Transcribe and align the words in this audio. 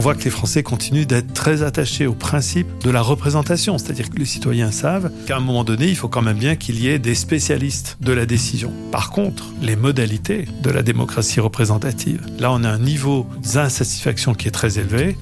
on 0.00 0.02
voit 0.02 0.14
que 0.14 0.24
les 0.24 0.30
Français 0.30 0.62
continuent 0.62 1.04
d'être 1.04 1.34
très 1.34 1.62
attachés 1.62 2.06
au 2.06 2.14
principe 2.14 2.66
de 2.82 2.88
la 2.88 3.02
représentation, 3.02 3.76
c'est-à-dire 3.76 4.08
que 4.08 4.16
les 4.16 4.24
citoyens 4.24 4.70
savent 4.70 5.10
qu'à 5.26 5.36
un 5.36 5.40
moment 5.40 5.62
donné, 5.62 5.88
il 5.88 5.94
faut 5.94 6.08
quand 6.08 6.22
même 6.22 6.38
bien 6.38 6.56
qu'il 6.56 6.80
y 6.80 6.88
ait 6.88 6.98
des 6.98 7.14
spécialistes 7.14 7.98
de 8.00 8.14
la 8.14 8.24
décision. 8.24 8.72
Par 8.92 9.10
contre, 9.10 9.52
les 9.60 9.76
modalités 9.76 10.48
de 10.62 10.70
la 10.70 10.82
démocratie 10.82 11.38
représentative, 11.40 12.24
là 12.38 12.50
on 12.50 12.64
a 12.64 12.70
un 12.70 12.78
niveau 12.78 13.26
d'insatisfaction 13.42 14.32
qui 14.32 14.48
est 14.48 14.52
très 14.52 14.78
élevé. 14.78 15.18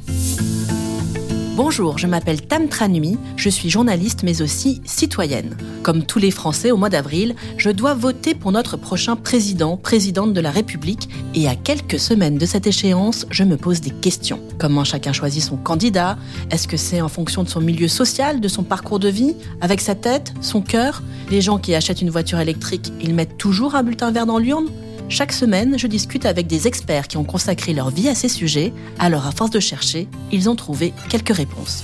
Bonjour, 1.59 1.99
je 1.99 2.07
m'appelle 2.07 2.41
Tam 2.41 2.69
Tranui, 2.69 3.19
je 3.35 3.49
suis 3.49 3.69
journaliste 3.69 4.23
mais 4.23 4.43
aussi 4.43 4.81
citoyenne. 4.85 5.57
Comme 5.83 6.05
tous 6.05 6.21
les 6.21 6.31
Français 6.31 6.71
au 6.71 6.77
mois 6.77 6.89
d'avril, 6.89 7.35
je 7.57 7.71
dois 7.71 7.95
voter 7.95 8.37
pour 8.37 8.53
notre 8.53 8.77
prochain 8.77 9.17
président, 9.17 9.77
présidente 9.77 10.33
de 10.33 10.41
la 10.41 10.53
République 10.53 11.09
et 11.35 11.49
à 11.49 11.57
quelques 11.57 11.99
semaines 11.99 12.39
de 12.39 12.47
cette 12.47 12.69
échéance, 12.69 13.27
je 13.33 13.43
me 13.43 13.57
pose 13.57 13.81
des 13.81 13.91
questions. 13.91 14.39
Comment 14.57 14.85
chacun 14.85 15.13
choisit 15.13 15.43
son 15.43 15.57
candidat? 15.57 16.17
Est-ce 16.53 16.69
que 16.69 16.77
c'est 16.77 17.01
en 17.01 17.09
fonction 17.09 17.43
de 17.43 17.49
son 17.49 17.61
milieu 17.61 17.89
social, 17.89 18.41
de 18.41 18.47
son 18.47 18.63
parcours 18.63 19.01
de 19.01 19.09
vie 19.09 19.35
Avec 19.61 19.81
sa 19.81 19.97
tête, 19.97 20.35
son 20.41 20.61
cœur? 20.61 21.03
Les 21.29 21.41
gens 21.41 21.59
qui 21.59 21.75
achètent 21.75 22.03
une 22.03 22.11
voiture 22.11 22.39
électrique, 22.39 22.93
ils 23.01 23.17
mettent 23.17 23.37
toujours 23.37 23.75
un 23.75 23.83
bulletin 23.83 24.13
vert 24.13 24.27
dans 24.27 24.39
l'urne? 24.39 24.69
Chaque 25.09 25.33
semaine, 25.33 25.79
je 25.79 25.87
discute 25.87 26.27
avec 26.27 26.47
des 26.47 26.67
experts 26.67 27.09
qui 27.09 27.17
ont 27.17 27.25
consacré 27.25 27.73
leur 27.73 27.91
vie 27.91 28.09
à 28.09 28.15
ces 28.15 28.29
sujets. 28.29 28.73
Alors, 28.99 29.27
à 29.27 29.33
force 29.33 29.51
de 29.51 29.61
chercher, 29.61 30.07
ils 30.33 30.49
ont 30.49 30.57
trouvé 30.57 30.93
quelques 31.09 31.35
réponses. 31.35 31.83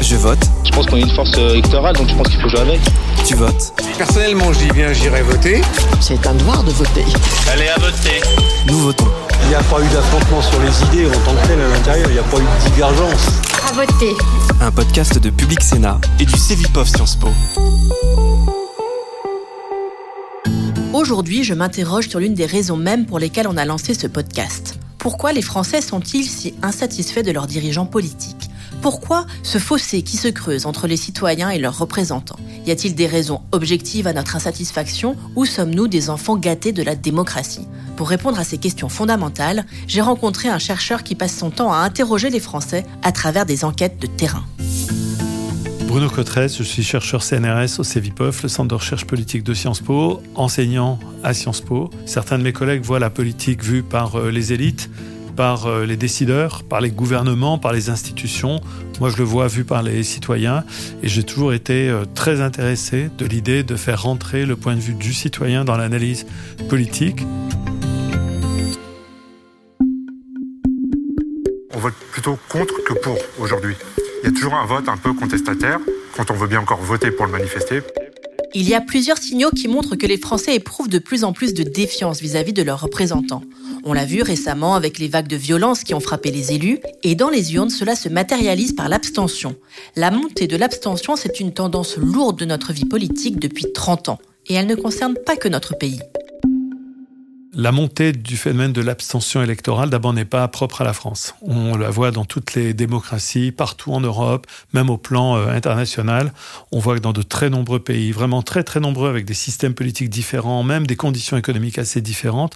Je 0.00 0.16
vote. 0.16 0.38
Je 0.64 0.70
pense 0.70 0.86
qu'on 0.86 0.96
est 0.96 1.02
une 1.02 1.10
force 1.10 1.36
euh, 1.36 1.50
électorale, 1.50 1.96
donc 1.96 2.08
je 2.08 2.14
pense 2.14 2.28
qu'il 2.28 2.40
faut 2.40 2.48
jouer 2.48 2.60
avec. 2.60 2.80
Tu 3.26 3.34
votes. 3.34 3.72
Personnellement, 3.96 4.52
je 4.52 4.60
dis 4.60 4.70
bien, 4.70 4.92
j'irai 4.92 5.22
voter. 5.22 5.60
C'est 6.00 6.24
un 6.26 6.34
devoir 6.34 6.62
de 6.62 6.70
voter. 6.70 7.04
Allez 7.50 7.68
à 7.68 7.78
voter. 7.78 8.20
Nous 8.66 8.78
votons. 8.78 9.08
Il 9.42 9.48
n'y 9.48 9.54
a 9.54 9.62
pas 9.62 9.80
eu 9.80 9.88
d'affrontement 9.88 10.42
sur 10.42 10.60
les 10.60 10.82
idées 10.84 11.06
en 11.08 11.20
tant 11.20 11.34
que 11.34 11.46
tel 11.48 11.60
à 11.60 11.68
l'intérieur, 11.68 12.06
il 12.08 12.12
n'y 12.14 12.18
a 12.18 12.22
pas 12.22 12.38
eu 12.38 12.40
de 12.42 12.70
divergence. 12.70 13.28
À 13.68 13.72
voter. 13.72 14.14
Un 14.60 14.70
podcast 14.70 15.18
de 15.18 15.30
Public 15.30 15.62
Sénat 15.62 16.00
et 16.20 16.24
du 16.24 16.36
Cevipov 16.38 16.86
Sciences 16.88 17.16
Po. 17.16 17.28
Aujourd'hui, 20.98 21.44
je 21.44 21.54
m'interroge 21.54 22.08
sur 22.08 22.18
l'une 22.18 22.34
des 22.34 22.44
raisons 22.44 22.76
mêmes 22.76 23.06
pour 23.06 23.20
lesquelles 23.20 23.46
on 23.46 23.56
a 23.56 23.64
lancé 23.64 23.94
ce 23.94 24.08
podcast. 24.08 24.80
Pourquoi 24.98 25.32
les 25.32 25.42
Français 25.42 25.80
sont-ils 25.80 26.24
si 26.24 26.54
insatisfaits 26.60 27.22
de 27.22 27.30
leurs 27.30 27.46
dirigeants 27.46 27.86
politiques? 27.86 28.50
Pourquoi 28.82 29.24
ce 29.44 29.58
fossé 29.58 30.02
qui 30.02 30.16
se 30.16 30.26
creuse 30.26 30.66
entre 30.66 30.88
les 30.88 30.96
citoyens 30.96 31.50
et 31.50 31.60
leurs 31.60 31.78
représentants? 31.78 32.40
Y 32.66 32.72
a-t-il 32.72 32.96
des 32.96 33.06
raisons 33.06 33.42
objectives 33.52 34.08
à 34.08 34.12
notre 34.12 34.34
insatisfaction 34.34 35.14
ou 35.36 35.44
sommes-nous 35.44 35.86
des 35.86 36.10
enfants 36.10 36.36
gâtés 36.36 36.72
de 36.72 36.82
la 36.82 36.96
démocratie? 36.96 37.68
Pour 37.96 38.08
répondre 38.08 38.40
à 38.40 38.44
ces 38.44 38.58
questions 38.58 38.88
fondamentales, 38.88 39.66
j'ai 39.86 40.00
rencontré 40.00 40.48
un 40.48 40.58
chercheur 40.58 41.04
qui 41.04 41.14
passe 41.14 41.36
son 41.36 41.50
temps 41.50 41.72
à 41.72 41.76
interroger 41.76 42.28
les 42.28 42.40
Français 42.40 42.84
à 43.04 43.12
travers 43.12 43.46
des 43.46 43.64
enquêtes 43.64 44.00
de 44.00 44.08
terrain. 44.08 44.42
Bruno 45.88 46.10
Cotresse, 46.10 46.58
je 46.58 46.64
suis 46.64 46.82
chercheur 46.82 47.22
CNRS 47.22 47.78
au 47.78 47.82
CEVIPOF, 47.82 48.42
le 48.42 48.50
centre 48.50 48.68
de 48.68 48.74
recherche 48.74 49.06
politique 49.06 49.42
de 49.42 49.54
Sciences 49.54 49.80
Po, 49.80 50.22
enseignant 50.34 50.98
à 51.24 51.32
Sciences 51.32 51.62
Po. 51.62 51.88
Certains 52.04 52.38
de 52.38 52.42
mes 52.42 52.52
collègues 52.52 52.82
voient 52.82 52.98
la 52.98 53.08
politique 53.08 53.64
vue 53.64 53.82
par 53.82 54.16
euh, 54.16 54.30
les 54.30 54.52
élites, 54.52 54.90
par 55.34 55.64
euh, 55.64 55.86
les 55.86 55.96
décideurs, 55.96 56.62
par 56.62 56.82
les 56.82 56.90
gouvernements, 56.90 57.56
par 57.56 57.72
les 57.72 57.88
institutions. 57.88 58.60
Moi, 59.00 59.08
je 59.08 59.16
le 59.16 59.24
vois 59.24 59.46
vu 59.48 59.64
par 59.64 59.82
les 59.82 60.02
citoyens 60.02 60.62
et 61.02 61.08
j'ai 61.08 61.22
toujours 61.22 61.54
été 61.54 61.88
euh, 61.88 62.04
très 62.14 62.42
intéressé 62.42 63.08
de 63.16 63.24
l'idée 63.24 63.62
de 63.62 63.74
faire 63.74 64.02
rentrer 64.02 64.44
le 64.44 64.56
point 64.56 64.74
de 64.74 64.80
vue 64.80 64.94
du 64.94 65.14
citoyen 65.14 65.64
dans 65.64 65.78
l'analyse 65.78 66.26
politique. 66.68 67.22
On 71.74 71.78
vote 71.78 71.94
plutôt 72.12 72.38
contre 72.50 72.74
que 72.84 72.92
pour 72.92 73.16
aujourd'hui? 73.38 73.74
Il 74.22 74.30
y 74.30 74.32
a 74.32 74.32
toujours 74.32 74.54
un 74.54 74.66
vote 74.66 74.88
un 74.88 74.96
peu 74.96 75.12
contestataire 75.12 75.78
quand 76.16 76.30
on 76.30 76.34
veut 76.34 76.48
bien 76.48 76.60
encore 76.60 76.80
voter 76.80 77.10
pour 77.10 77.26
le 77.26 77.32
manifester. 77.32 77.82
Il 78.54 78.68
y 78.68 78.74
a 78.74 78.80
plusieurs 78.80 79.18
signaux 79.18 79.50
qui 79.50 79.68
montrent 79.68 79.94
que 79.94 80.06
les 80.06 80.16
Français 80.16 80.54
éprouvent 80.54 80.88
de 80.88 80.98
plus 80.98 81.22
en 81.22 81.32
plus 81.32 81.54
de 81.54 81.62
défiance 81.62 82.20
vis-à-vis 82.20 82.52
de 82.52 82.62
leurs 82.62 82.80
représentants. 82.80 83.42
On 83.84 83.92
l'a 83.92 84.06
vu 84.06 84.22
récemment 84.22 84.74
avec 84.74 84.98
les 84.98 85.06
vagues 85.06 85.28
de 85.28 85.36
violence 85.36 85.84
qui 85.84 85.94
ont 85.94 86.00
frappé 86.00 86.30
les 86.30 86.52
élus, 86.52 86.78
et 87.02 87.14
dans 87.14 87.28
les 87.28 87.54
urnes, 87.54 87.70
cela 87.70 87.94
se 87.94 88.08
matérialise 88.08 88.74
par 88.74 88.88
l'abstention. 88.88 89.54
La 89.96 90.10
montée 90.10 90.46
de 90.46 90.56
l'abstention, 90.56 91.14
c'est 91.14 91.40
une 91.40 91.52
tendance 91.52 91.96
lourde 91.96 92.38
de 92.38 92.46
notre 92.46 92.72
vie 92.72 92.86
politique 92.86 93.38
depuis 93.38 93.72
30 93.72 94.08
ans, 94.08 94.18
et 94.46 94.54
elle 94.54 94.66
ne 94.66 94.74
concerne 94.74 95.14
pas 95.14 95.36
que 95.36 95.48
notre 95.48 95.76
pays. 95.76 96.00
La 97.54 97.72
montée 97.72 98.12
du 98.12 98.36
phénomène 98.36 98.74
de 98.74 98.82
l'abstention 98.82 99.42
électorale, 99.42 99.88
d'abord, 99.88 100.12
n'est 100.12 100.26
pas 100.26 100.46
propre 100.48 100.82
à 100.82 100.84
la 100.84 100.92
France. 100.92 101.34
On 101.40 101.76
la 101.76 101.88
voit 101.88 102.10
dans 102.10 102.26
toutes 102.26 102.54
les 102.54 102.74
démocraties, 102.74 103.52
partout 103.52 103.92
en 103.94 104.00
Europe, 104.00 104.46
même 104.74 104.90
au 104.90 104.98
plan 104.98 105.36
euh, 105.36 105.48
international. 105.48 106.34
On 106.72 106.78
voit 106.78 106.96
que 106.96 107.00
dans 107.00 107.14
de 107.14 107.22
très 107.22 107.48
nombreux 107.48 107.80
pays, 107.80 108.12
vraiment 108.12 108.42
très 108.42 108.64
très 108.64 108.80
nombreux, 108.80 109.08
avec 109.08 109.24
des 109.24 109.34
systèmes 109.34 109.72
politiques 109.72 110.10
différents, 110.10 110.62
même 110.62 110.86
des 110.86 110.96
conditions 110.96 111.38
économiques 111.38 111.78
assez 111.78 112.02
différentes, 112.02 112.54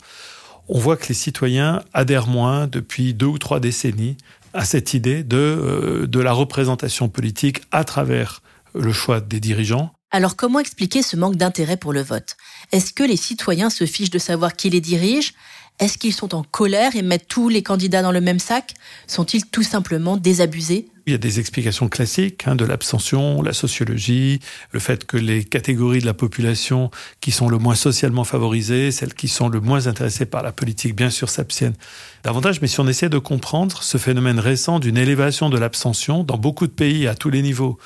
on 0.69 0.79
voit 0.79 0.99
que 0.99 1.09
les 1.09 1.15
citoyens 1.15 1.83
adhèrent 1.95 2.27
moins 2.29 2.67
depuis 2.67 3.15
deux 3.15 3.27
ou 3.27 3.39
trois 3.39 3.61
décennies 3.61 4.19
à 4.53 4.67
cette 4.67 4.93
idée 4.93 5.25
de, 5.25 5.37
euh, 5.39 6.07
de 6.07 6.21
la 6.21 6.33
représentation 6.33 7.09
politique 7.09 7.63
à 7.73 7.85
travers 7.85 8.43
le 8.75 8.93
choix 8.93 9.21
des 9.21 9.41
dirigeants. 9.41 9.93
Alors 10.15 10.37
comment 10.37 10.59
expliquer 10.59 11.01
ce 11.01 11.17
manque 11.17 11.37
d'intérêt 11.37 11.79
pour 11.79 11.95
le 11.95 12.03
vote? 12.03 12.37
Est-ce 12.71 12.93
que 12.93 13.03
les 13.03 13.17
citoyens 13.17 13.71
se 13.71 13.87
fichent 13.87 14.11
de 14.11 14.19
savoir 14.19 14.53
qui 14.53 14.69
les 14.69 14.83
dirige? 14.83 15.33
Est-ce 15.79 15.97
qu'ils 15.97 16.13
sont 16.13 16.35
en 16.35 16.43
colère 16.43 16.95
et 16.95 17.01
mettent 17.01 17.29
tous 17.29 17.49
les 17.49 17.63
candidats 17.63 18.03
dans 18.03 18.13
le 18.13 18.21
même 18.21 18.39
sac? 18.39 18.75
Sont-ils 19.07 19.47
tout 19.47 19.63
simplement 19.63 20.19
désabusés? 20.19 20.87
Il 21.07 21.13
y 21.13 21.15
a 21.15 21.19
des 21.19 21.41
explications 21.41 21.89
classiques 21.89 22.47
hein, 22.47 22.57
de 22.57 22.67
l'abstention, 22.67 23.41
la 23.41 23.55
sociologie, 23.55 24.41
le 24.73 24.81
fait 24.81 25.07
que 25.07 25.17
les 25.17 25.45
catégories 25.45 26.01
de 26.01 26.07
la 26.07 26.13
population 26.13 26.91
qui 27.23 27.33
sont 27.33 27.49
le 27.49 27.57
moins 27.57 27.75
socialement 27.75 28.25
favorisées, 28.25 28.91
celles 28.91 29.15
qui 29.15 29.29
sont 29.29 29.49
le 29.49 29.61
moins 29.61 29.87
intéressées 29.87 30.27
par 30.27 30.43
la 30.43 30.53
politique, 30.53 30.95
bien 30.95 31.11
sûr, 31.11 31.31
s'abstiennent 31.31 31.75
davantage. 32.23 32.61
Mais 32.61 32.69
si 32.69 32.79
on 32.81 32.87
essaie 32.87 33.09
de 33.09 33.19
comprendre 33.19 33.83
ce 33.83 33.97
phénomène 33.97 34.39
récent 34.39 34.79
d'une 34.79 34.99
élévation 34.99 35.49
de 35.49 35.57
l'abstention 35.57 36.23
dans 36.23 36.37
beaucoup 36.37 36.67
de 36.67 36.73
pays 36.73 37.09
à 37.09 37.15
tous 37.15 37.31
les 37.31 37.41
niveaux 37.41 37.79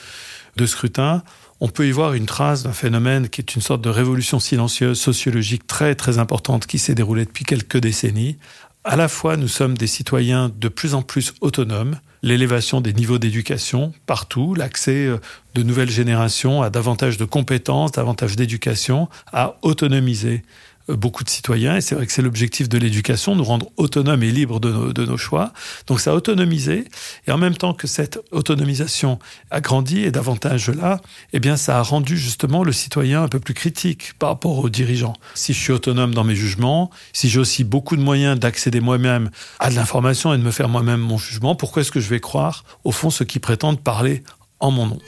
de 0.57 0.67
scrutin, 0.67 1.23
on 1.61 1.69
peut 1.69 1.87
y 1.87 1.91
voir 1.91 2.13
une 2.15 2.27
trace 2.27 2.63
d'un 2.63 2.73
phénomène 2.73 3.29
qui 3.29 3.41
est 3.41 3.55
une 3.55 3.63
sorte 3.63 3.81
de 3.81 3.89
révolution 3.89 4.39
silencieuse 4.39 5.01
sociologique 5.01 5.67
très 5.67 5.95
très 5.95 6.19
importante 6.19 6.67
qui 6.67 6.79
s'est 6.79 6.95
déroulée 6.95 7.25
depuis 7.25 7.45
quelques 7.45 7.79
décennies. 7.79 8.37
À 8.85 8.97
la 8.97 9.09
fois, 9.09 9.37
nous 9.37 9.49
sommes 9.49 9.77
des 9.77 9.87
citoyens 9.87 10.51
de 10.55 10.69
plus 10.69 10.95
en 10.95 11.03
plus 11.03 11.35
autonomes, 11.41 11.99
l'élévation 12.23 12.81
des 12.81 12.93
niveaux 12.93 13.19
d'éducation 13.19 13.93
partout, 14.07 14.55
l'accès 14.55 15.07
euh, 15.07 15.19
de 15.55 15.63
nouvelles 15.63 15.91
générations 15.91 16.63
à 16.63 16.71
davantage 16.71 17.17
de 17.17 17.25
compétences, 17.25 17.93
davantage 17.93 18.37
d'éducation, 18.37 19.09
à 19.33 19.57
autonomiser 19.63 20.43
beaucoup 20.89 21.25
de 21.25 21.31
citoyens, 21.31 21.77
et 21.77 21.81
c'est 21.81 21.95
vrai 21.95 22.07
que 22.07 22.13
c'est 22.13 22.23
l'objectif 22.23 22.69
de 22.69 22.79
l'éducation, 22.79 23.35
nous 23.35 23.45
rendre 23.45 23.71
autonomes 23.77 24.23
et 24.23 24.31
libres 24.31 24.61
de 24.61 24.71
nos, 24.71 24.93
de 24.93 25.05
nos, 25.05 25.17
choix. 25.17 25.53
Donc 25.87 26.01
ça 26.01 26.13
a 26.13 26.15
autonomisé, 26.15 26.85
et 27.27 27.33
en 27.33 27.39
même 27.39 27.57
temps 27.57 27.75
que 27.75 27.87
cette 27.87 28.19
autonomisation 28.31 29.19
a 29.51 29.61
grandi 29.61 30.01
et 30.01 30.11
davantage 30.11 30.71
là, 30.71 31.01
eh 31.33 31.41
bien 31.41 31.57
ça 31.57 31.79
a 31.79 31.83
rendu 31.83 32.17
justement 32.17 32.63
le 32.63 32.73
citoyen 32.73 33.23
un 33.23 33.29
peu 33.29 33.41
plus 33.41 33.55
critique 33.55 34.13
par 34.19 34.29
rapport 34.31 34.59
aux 34.59 34.69
dirigeants. 34.69 35.15
Si 35.35 35.53
je 35.53 35.59
suis 35.59 35.73
autonome 35.73 36.15
dans 36.15 36.25
mes 36.25 36.37
jugements, 36.37 36.91
si 37.13 37.29
j'ai 37.29 37.41
aussi 37.41 37.65
beaucoup 37.65 37.97
de 37.97 38.03
moyens 38.03 38.39
d'accéder 38.39 38.81
moi-même 38.81 39.31
à 39.59 39.71
de 39.71 39.75
l'information 39.75 40.33
et 40.35 40.39
de 40.39 40.43
me 40.43 40.51
faire 40.51 40.69
moi-même 40.69 41.01
mon 41.01 41.19
jugement, 41.19 41.55
pourquoi 41.55 41.83
est-ce 41.83 41.93
que 41.93 42.01
je 42.01 42.09
vais 42.09 42.21
croire, 42.21 42.65
au 42.85 42.93
fond, 42.93 43.11
ceux 43.11 43.25
qui 43.25 43.39
prétendent 43.39 43.81
parler 43.81 44.23
en 44.61 44.71
mon 44.71 44.87
nom? 44.87 44.99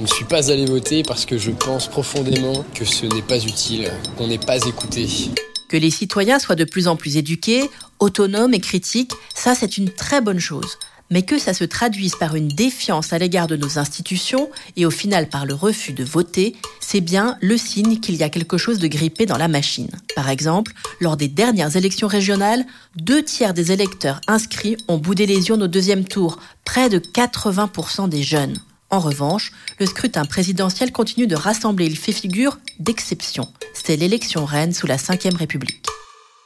Je 0.00 0.04
ne 0.04 0.08
suis 0.08 0.24
pas 0.24 0.50
allé 0.50 0.64
voter 0.64 1.02
parce 1.02 1.26
que 1.26 1.36
je 1.36 1.50
pense 1.50 1.86
profondément 1.86 2.64
que 2.74 2.86
ce 2.86 3.04
n'est 3.04 3.20
pas 3.20 3.38
utile, 3.38 3.92
qu'on 4.16 4.28
n'est 4.28 4.38
pas 4.38 4.56
écouté. 4.56 5.06
Que 5.68 5.76
les 5.76 5.90
citoyens 5.90 6.38
soient 6.38 6.54
de 6.54 6.64
plus 6.64 6.88
en 6.88 6.96
plus 6.96 7.18
éduqués, 7.18 7.68
autonomes 7.98 8.54
et 8.54 8.60
critiques, 8.60 9.12
ça 9.34 9.54
c'est 9.54 9.76
une 9.76 9.90
très 9.90 10.22
bonne 10.22 10.38
chose. 10.38 10.78
Mais 11.10 11.20
que 11.20 11.38
ça 11.38 11.52
se 11.52 11.64
traduise 11.64 12.14
par 12.14 12.34
une 12.34 12.48
défiance 12.48 13.12
à 13.12 13.18
l'égard 13.18 13.46
de 13.46 13.56
nos 13.56 13.78
institutions 13.78 14.48
et 14.78 14.86
au 14.86 14.90
final 14.90 15.28
par 15.28 15.44
le 15.44 15.52
refus 15.52 15.92
de 15.92 16.02
voter, 16.02 16.56
c'est 16.80 17.02
bien 17.02 17.36
le 17.42 17.58
signe 17.58 18.00
qu'il 18.00 18.14
y 18.14 18.22
a 18.22 18.30
quelque 18.30 18.56
chose 18.56 18.78
de 18.78 18.86
grippé 18.86 19.26
dans 19.26 19.36
la 19.36 19.48
machine. 19.48 19.90
Par 20.16 20.30
exemple, 20.30 20.72
lors 21.00 21.18
des 21.18 21.28
dernières 21.28 21.76
élections 21.76 22.08
régionales, 22.08 22.64
deux 22.96 23.22
tiers 23.22 23.52
des 23.52 23.70
électeurs 23.70 24.22
inscrits 24.28 24.78
ont 24.88 24.96
boudé 24.96 25.26
les 25.26 25.48
urnes 25.48 25.64
au 25.64 25.68
deuxième 25.68 26.06
tour, 26.06 26.38
près 26.64 26.88
de 26.88 26.98
80% 26.98 28.08
des 28.08 28.22
jeunes. 28.22 28.56
En 28.90 28.98
revanche, 28.98 29.52
le 29.78 29.86
scrutin 29.86 30.24
présidentiel 30.24 30.90
continue 30.90 31.28
de 31.28 31.36
rassembler, 31.36 31.86
il 31.86 31.96
fait 31.96 32.12
figure 32.12 32.58
d'exception. 32.80 33.48
C'est 33.72 33.96
l'élection 33.96 34.44
reine 34.44 34.72
sous 34.72 34.88
la 34.88 34.96
Ve 34.96 35.36
République. 35.38 35.86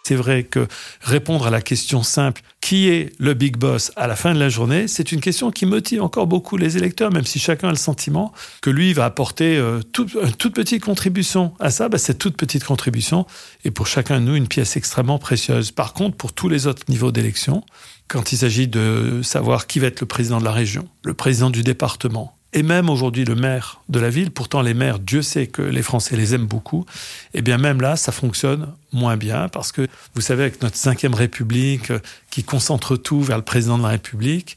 C'est 0.06 0.16
vrai 0.16 0.44
que 0.44 0.68
répondre 1.00 1.46
à 1.46 1.50
la 1.50 1.62
question 1.62 2.02
simple 2.02 2.42
qui 2.60 2.90
est 2.90 3.12
le 3.18 3.32
big 3.32 3.56
boss 3.56 3.90
à 3.96 4.06
la 4.06 4.16
fin 4.16 4.34
de 4.34 4.38
la 4.38 4.50
journée, 4.50 4.86
c'est 4.86 5.12
une 5.12 5.22
question 5.22 5.50
qui 5.50 5.64
motive 5.64 6.02
encore 6.02 6.26
beaucoup 6.26 6.58
les 6.58 6.76
électeurs, 6.76 7.10
même 7.10 7.24
si 7.24 7.38
chacun 7.38 7.68
a 7.68 7.70
le 7.70 7.78
sentiment 7.78 8.34
que 8.60 8.68
lui 8.68 8.92
va 8.92 9.06
apporter 9.06 9.56
euh, 9.56 9.80
une 9.98 10.32
toute 10.32 10.54
petite 10.54 10.84
contribution 10.84 11.54
à 11.58 11.70
ça. 11.70 11.88
Bah, 11.88 11.96
cette 11.96 12.18
toute 12.18 12.36
petite 12.36 12.64
contribution 12.64 13.26
est 13.64 13.70
pour 13.70 13.86
chacun 13.86 14.20
de 14.20 14.26
nous 14.26 14.36
une 14.36 14.48
pièce 14.48 14.76
extrêmement 14.76 15.18
précieuse. 15.18 15.70
Par 15.70 15.94
contre, 15.94 16.18
pour 16.18 16.34
tous 16.34 16.50
les 16.50 16.66
autres 16.66 16.82
niveaux 16.90 17.10
d'élection, 17.10 17.64
quand 18.06 18.32
il 18.32 18.36
s'agit 18.36 18.68
de 18.68 19.20
savoir 19.22 19.66
qui 19.66 19.78
va 19.78 19.86
être 19.86 20.02
le 20.02 20.06
président 20.06 20.38
de 20.38 20.44
la 20.44 20.52
région, 20.52 20.86
le 21.02 21.14
président 21.14 21.48
du 21.48 21.62
département, 21.62 22.33
et 22.54 22.62
même 22.62 22.88
aujourd'hui 22.88 23.24
le 23.24 23.34
maire 23.34 23.80
de 23.88 23.98
la 23.98 24.08
ville, 24.08 24.30
pourtant 24.30 24.62
les 24.62 24.74
maires, 24.74 25.00
Dieu 25.00 25.22
sait 25.22 25.48
que 25.48 25.60
les 25.60 25.82
Français 25.82 26.16
les 26.16 26.34
aiment 26.34 26.46
beaucoup, 26.46 26.86
et 27.34 27.38
eh 27.38 27.42
bien 27.42 27.58
même 27.58 27.80
là, 27.80 27.96
ça 27.96 28.12
fonctionne 28.12 28.68
moins 28.92 29.16
bien, 29.16 29.48
parce 29.48 29.72
que 29.72 29.88
vous 30.14 30.20
savez, 30.20 30.44
avec 30.44 30.62
notre 30.62 30.76
cinquième 30.76 31.14
République 31.14 31.90
euh, 31.90 31.98
qui 32.30 32.44
concentre 32.44 32.96
tout 32.96 33.20
vers 33.20 33.36
le 33.36 33.42
président 33.42 33.76
de 33.76 33.82
la 33.82 33.88
République, 33.90 34.56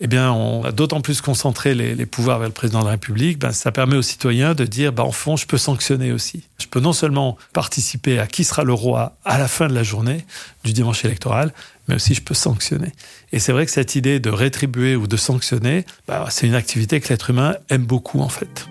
eh 0.00 0.06
bien, 0.06 0.32
on 0.32 0.64
a 0.64 0.72
d'autant 0.72 1.00
plus 1.00 1.20
concentré 1.20 1.74
les, 1.74 2.06
pouvoirs 2.06 2.38
vers 2.38 2.48
le 2.48 2.54
président 2.54 2.80
de 2.80 2.86
la 2.86 2.92
République, 2.92 3.38
ben, 3.38 3.52
ça 3.52 3.70
permet 3.70 3.96
aux 3.96 4.02
citoyens 4.02 4.54
de 4.54 4.64
dire, 4.64 4.92
ben, 4.92 5.04
en 5.04 5.12
fond, 5.12 5.36
je 5.36 5.46
peux 5.46 5.56
sanctionner 5.56 6.10
aussi. 6.10 6.42
Je 6.58 6.66
peux 6.66 6.80
non 6.80 6.92
seulement 6.92 7.38
participer 7.52 8.18
à 8.18 8.26
qui 8.26 8.42
sera 8.42 8.64
le 8.64 8.72
roi 8.72 9.16
à 9.24 9.38
la 9.38 9.46
fin 9.46 9.68
de 9.68 9.74
la 9.74 9.84
journée 9.84 10.26
du 10.64 10.72
dimanche 10.72 11.04
électoral, 11.04 11.54
mais 11.88 11.96
aussi 11.96 12.14
je 12.14 12.22
peux 12.22 12.34
sanctionner. 12.34 12.92
Et 13.32 13.38
c'est 13.38 13.52
vrai 13.52 13.66
que 13.66 13.72
cette 13.72 13.94
idée 13.94 14.20
de 14.20 14.30
rétribuer 14.30 14.96
ou 14.96 15.06
de 15.06 15.16
sanctionner, 15.16 15.84
bah, 16.06 16.26
c'est 16.30 16.46
une 16.46 16.54
activité 16.54 17.00
que 17.00 17.08
l'être 17.08 17.30
humain 17.30 17.56
aime 17.70 17.84
beaucoup 17.84 18.20
en 18.20 18.28
fait. 18.28 18.66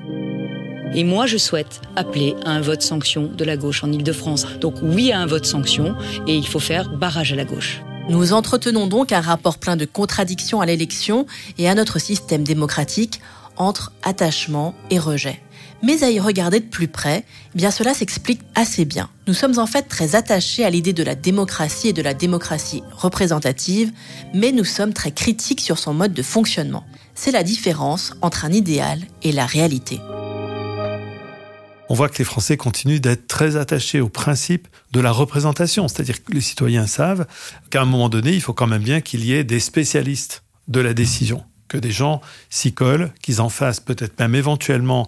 Et 0.96 1.04
moi, 1.04 1.26
je 1.26 1.38
souhaite 1.38 1.82
appeler 1.96 2.36
à 2.46 2.52
un 2.52 2.62
vote 2.62 2.84
sanction 2.84 3.26
de 3.26 3.44
la 3.44 3.58
gauche 3.58 3.84
en 3.84 3.92
Ile-de-France. 3.92 4.46
Donc 4.62 4.76
oui 4.84 5.12
à 5.12 5.20
un 5.20 5.26
vote 5.26 5.46
sanction, 5.46 5.96
et 6.28 6.36
il 6.36 6.48
faut 6.48 6.60
faire 6.60 6.90
barrage 6.90 7.34
à 7.34 7.36
la 7.36 7.46
gauche. 7.46 7.82
Nous 8.10 8.34
entretenons 8.34 8.86
donc 8.86 9.12
un 9.12 9.22
rapport 9.22 9.58
plein 9.58 9.76
de 9.76 9.86
contradictions 9.86 10.62
à 10.62 10.66
l'élection 10.66 11.26
et 11.58 11.68
à 11.68 11.74
notre 11.74 12.00
système 12.00 12.44
démocratique 12.44 13.22
entre 13.58 13.92
attachement 14.04 14.74
et 14.90 15.00
rejet. 15.00 15.42
Mais 15.82 16.04
à 16.04 16.10
y 16.10 16.20
regarder 16.20 16.62
de 16.62 16.66
plus 16.66 16.88
près, 16.88 17.26
eh 17.54 17.58
bien 17.58 17.70
cela 17.70 17.94
s'explique 17.94 18.42
assez 18.56 18.86
bien. 18.86 19.10
Nous 19.28 19.34
sommes 19.34 19.60
en 19.60 19.68
fait 19.68 19.84
très 19.84 20.16
attachés 20.16 20.64
à 20.64 20.70
l'idée 20.70 20.94
de 20.94 21.04
la 21.04 21.16
démocratie 21.16 21.90
et 21.90 21.94
de 21.94 22.02
la 22.02 22.14
démocratie 22.14 22.84
représentative, 22.92 23.92
mais 24.34 24.54
nous 24.54 24.64
sommes 24.64 24.94
très 24.94 25.12
critiques 25.12 25.62
sur 25.62 25.78
son 25.78 25.94
mode 25.94 26.14
de 26.14 26.24
fonctionnement. 26.24 26.86
C'est 27.16 27.32
la 27.32 27.44
différence 27.44 28.14
entre 28.22 28.46
un 28.46 28.52
idéal 28.52 29.02
et 29.24 29.34
la 29.34 29.46
réalité. 29.46 30.00
On 31.90 31.96
voit 31.96 32.10
que 32.10 32.18
les 32.18 32.24
Français 32.24 32.56
continuent 32.56 33.02
d'être 33.02 33.28
très 33.28 33.58
attachés 33.58 34.00
au 34.00 34.10
principe 34.10 34.68
de 34.94 35.00
la 35.00 35.12
représentation, 35.12 35.88
c'est-à-dire 35.88 36.24
que 36.24 36.32
les 36.32 36.42
citoyens 36.42 36.88
savent 36.88 37.28
qu'à 37.70 37.82
un 37.82 37.86
moment 37.86 38.10
donné, 38.10 38.32
il 38.32 38.42
faut 38.42 38.54
quand 38.54 38.68
même 38.68 38.82
bien 38.82 39.02
qu'il 39.02 39.26
y 39.26 39.34
ait 39.34 39.44
des 39.44 39.60
spécialistes 39.60 40.44
de 40.68 40.80
la 40.80 40.94
décision, 40.94 41.44
que 41.74 41.78
des 41.80 41.92
gens 41.92 42.22
s'y 42.52 42.72
collent, 42.72 43.12
qu'ils 43.24 43.42
en 43.42 43.50
fassent 43.50 43.80
peut-être 43.80 44.20
même 44.20 44.36
éventuellement 44.36 45.08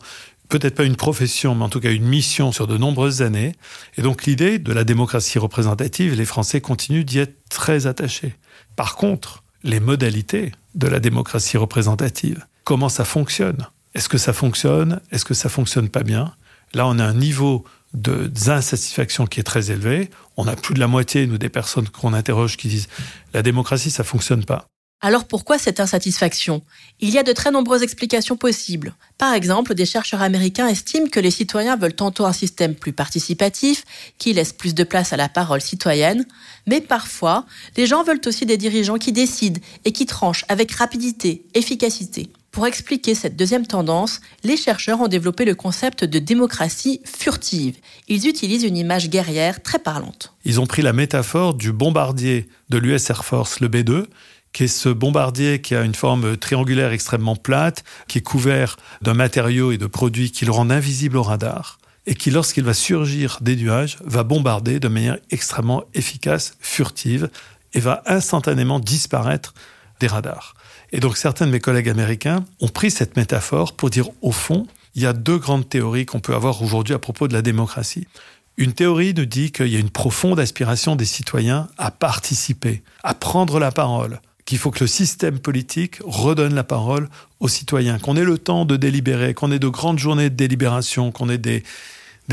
peut-être 0.50 0.76
pas 0.76 0.84
une 0.84 0.96
profession, 0.96 1.54
mais 1.54 1.64
en 1.64 1.70
tout 1.70 1.80
cas 1.80 1.92
une 1.92 2.06
mission 2.06 2.52
sur 2.52 2.66
de 2.66 2.78
nombreuses 2.78 3.22
années. 3.22 3.54
Et 3.98 4.02
donc 4.02 4.26
l'idée 4.26 4.58
de 4.58 4.74
la 4.74 4.84
démocratie 4.84 5.40
représentative, 5.40 6.16
les 6.16 6.26
Français 6.26 6.62
continuent 6.62 7.06
d'y 7.06 7.20
être 7.20 7.36
très 7.50 7.86
attachés. 7.88 8.36
Par 8.76 8.96
contre, 8.96 9.44
les 9.64 9.80
modalités 9.80 10.52
de 10.74 10.88
la 10.88 11.00
démocratie 11.00 11.58
représentative, 11.58 12.46
comment 12.64 12.90
ça 12.90 13.06
fonctionne? 13.06 13.68
Est-ce 13.94 14.10
que 14.10 14.18
ça 14.18 14.34
fonctionne? 14.34 15.02
Est-ce 15.12 15.26
que 15.26 15.34
ça 15.34 15.50
fonctionne 15.50 15.90
pas 15.90 16.04
bien? 16.04 16.34
Là, 16.74 16.88
on 16.88 17.00
a 17.00 17.06
un 17.06 17.14
niveau 17.14 17.64
d'insatisfaction 17.94 19.26
qui 19.26 19.40
est 19.40 19.44
très 19.44 19.72
élevé. 19.72 20.10
On 20.36 20.48
a 20.48 20.56
plus 20.56 20.74
de 20.74 20.80
la 20.80 20.88
moitié, 20.88 21.28
nous, 21.28 21.38
des 21.38 21.50
personnes 21.50 21.90
qu'on 21.90 22.14
interroge 22.14 22.58
qui 22.58 22.68
disent 22.68 22.90
la 23.34 23.42
démocratie, 23.42 23.92
ça 23.92 24.04
fonctionne 24.04 24.46
pas. 24.46 24.68
Alors 25.02 25.26
pourquoi 25.26 25.58
cette 25.58 25.80
insatisfaction? 25.80 26.62
Il 27.00 27.10
y 27.10 27.18
a 27.18 27.24
de 27.24 27.34
très 27.34 27.52
nombreuses 27.52 27.84
explications 27.84 28.38
possibles. 28.38 28.96
Par 29.18 29.34
exemple, 29.34 29.76
des 29.76 29.86
chercheurs 29.86 30.22
américains 30.22 30.68
estiment 30.68 31.10
que 31.10 31.20
les 31.20 31.32
citoyens 31.32 31.76
veulent 31.76 31.94
tantôt 31.94 32.26
un 32.26 32.34
système 32.34 32.76
plus 32.76 32.94
participatif, 32.94 33.84
qui 34.18 34.34
laisse 34.34 34.54
plus 34.54 34.74
de 34.74 34.84
place 34.84 35.14
à 35.14 35.18
la 35.18 35.30
parole 35.30 35.62
citoyenne, 35.62 36.26
mais 36.66 36.82
parfois, 36.82 37.46
les 37.78 37.86
gens 37.86 38.04
veulent 38.04 38.22
aussi 38.26 38.46
des 38.46 38.58
dirigeants 38.58 38.98
qui 38.98 39.12
décident 39.12 39.60
et 39.84 39.92
qui 39.92 40.06
tranchent 40.06 40.46
avec 40.48 40.72
rapidité, 40.72 41.46
efficacité. 41.54 42.30
Pour 42.56 42.66
expliquer 42.66 43.16
cette 43.16 43.36
deuxième 43.36 43.68
tendance, 43.68 44.22
les 44.46 44.56
chercheurs 44.56 45.02
ont 45.02 45.10
développé 45.10 45.44
le 45.44 45.56
concept 45.56 46.06
de 46.06 46.20
démocratie 46.20 47.02
furtive. 47.04 47.76
Ils 48.08 48.30
utilisent 48.30 48.64
une 48.64 48.78
image 48.78 49.10
guerrière 49.10 49.62
très 49.62 49.78
parlante. 49.78 50.34
Ils 50.46 50.62
ont 50.62 50.66
pris 50.66 50.82
la 50.82 50.94
métaphore 50.94 51.54
du 51.54 51.74
bombardier 51.74 52.48
de 52.70 52.78
l'US 52.78 53.10
Air 53.10 53.26
Force, 53.26 53.60
le 53.60 53.68
B2, 53.68 54.06
qui 54.56 54.63
est 54.63 54.68
ce 54.69 54.88
bombardier 54.88 55.60
qui 55.60 55.75
a 55.75 55.81
une 55.81 55.94
forme 55.94 56.38
triangulaire 56.38 56.94
extrêmement 56.94 57.36
plate, 57.36 57.84
qui 58.07 58.19
est 58.19 58.22
couvert 58.22 58.78
d'un 59.02 59.13
matériau 59.13 59.74
et 59.74 59.78
de 59.78 59.86
produits 59.86 60.31
qui 60.31 60.46
le 60.46 60.54
rendent 60.54 60.72
invisible 60.72 61.18
au 61.18 61.24
radar, 61.24 61.78
et 62.06 62.16
qui, 62.16 62.31
lorsqu'il 62.31 62.63
va 62.63 62.74
surgir 62.74 63.40
des 63.42 63.57
nuages, 63.57 63.98
va 64.06 64.24
bombarder 64.24 64.80
de 64.80 64.88
manière 64.88 65.18
extrêmement 65.30 65.84
efficace, 65.94 66.56
furtive, 66.62 67.30
et 67.74 67.81
va 67.81 68.02
instantanément 68.06 68.80
disparaître 68.80 69.54
des 70.00 70.07
radars. 70.07 70.54
Et 70.94 71.01
donc 71.01 71.18
certains 71.18 71.48
de 71.48 71.51
mes 71.51 71.60
collègues 71.60 71.90
américains 71.90 72.46
ont 72.62 72.69
pris 72.69 72.92
cette 72.92 73.18
métaphore 73.18 73.74
pour 73.74 73.90
dire, 73.90 74.08
au 74.22 74.31
fond, 74.31 74.68
il 74.94 75.01
y 75.01 75.06
a 75.06 75.12
deux 75.12 75.38
grandes 75.38 75.68
théories 75.68 76.06
qu'on 76.06 76.22
peut 76.22 76.34
avoir 76.34 76.62
aujourd'hui 76.62 76.94
à 76.94 77.00
propos 77.00 77.28
de 77.28 77.34
la 77.34 77.42
démocratie. 77.42 78.08
Une 78.56 78.72
théorie 78.72 79.13
nous 79.13 79.25
dit 79.25 79.51
qu'il 79.51 79.68
y 79.68 79.75
a 79.75 79.80
une 79.80 79.90
profonde 79.90 80.40
aspiration 80.40 80.96
des 80.96 81.04
citoyens 81.04 81.68
à 81.78 81.92
participer, 81.92 82.84
à 83.04 83.13
prendre 83.13 83.60
la 83.60 83.74
parole, 83.74 84.22
qu'il 84.46 84.60
faut 84.60 84.72
que 84.72 84.82
le 84.82 84.88
système 84.88 85.40
politique 85.40 85.98
redonne 86.04 86.54
la 86.54 86.64
parole 86.64 87.10
aux 87.40 87.48
citoyens, 87.48 87.98
qu'on 87.98 88.16
ait 88.16 88.24
le 88.24 88.38
temps 88.38 88.66
de 88.66 88.78
délibérer, 88.78 89.34
qu'on 89.34 89.52
ait 89.52 89.60
de 89.60 89.68
grandes 89.68 90.00
journées 90.00 90.30
de 90.30 90.36
délibération, 90.36 91.12
qu'on 91.12 91.30
ait 91.30 91.40
des, 91.40 91.64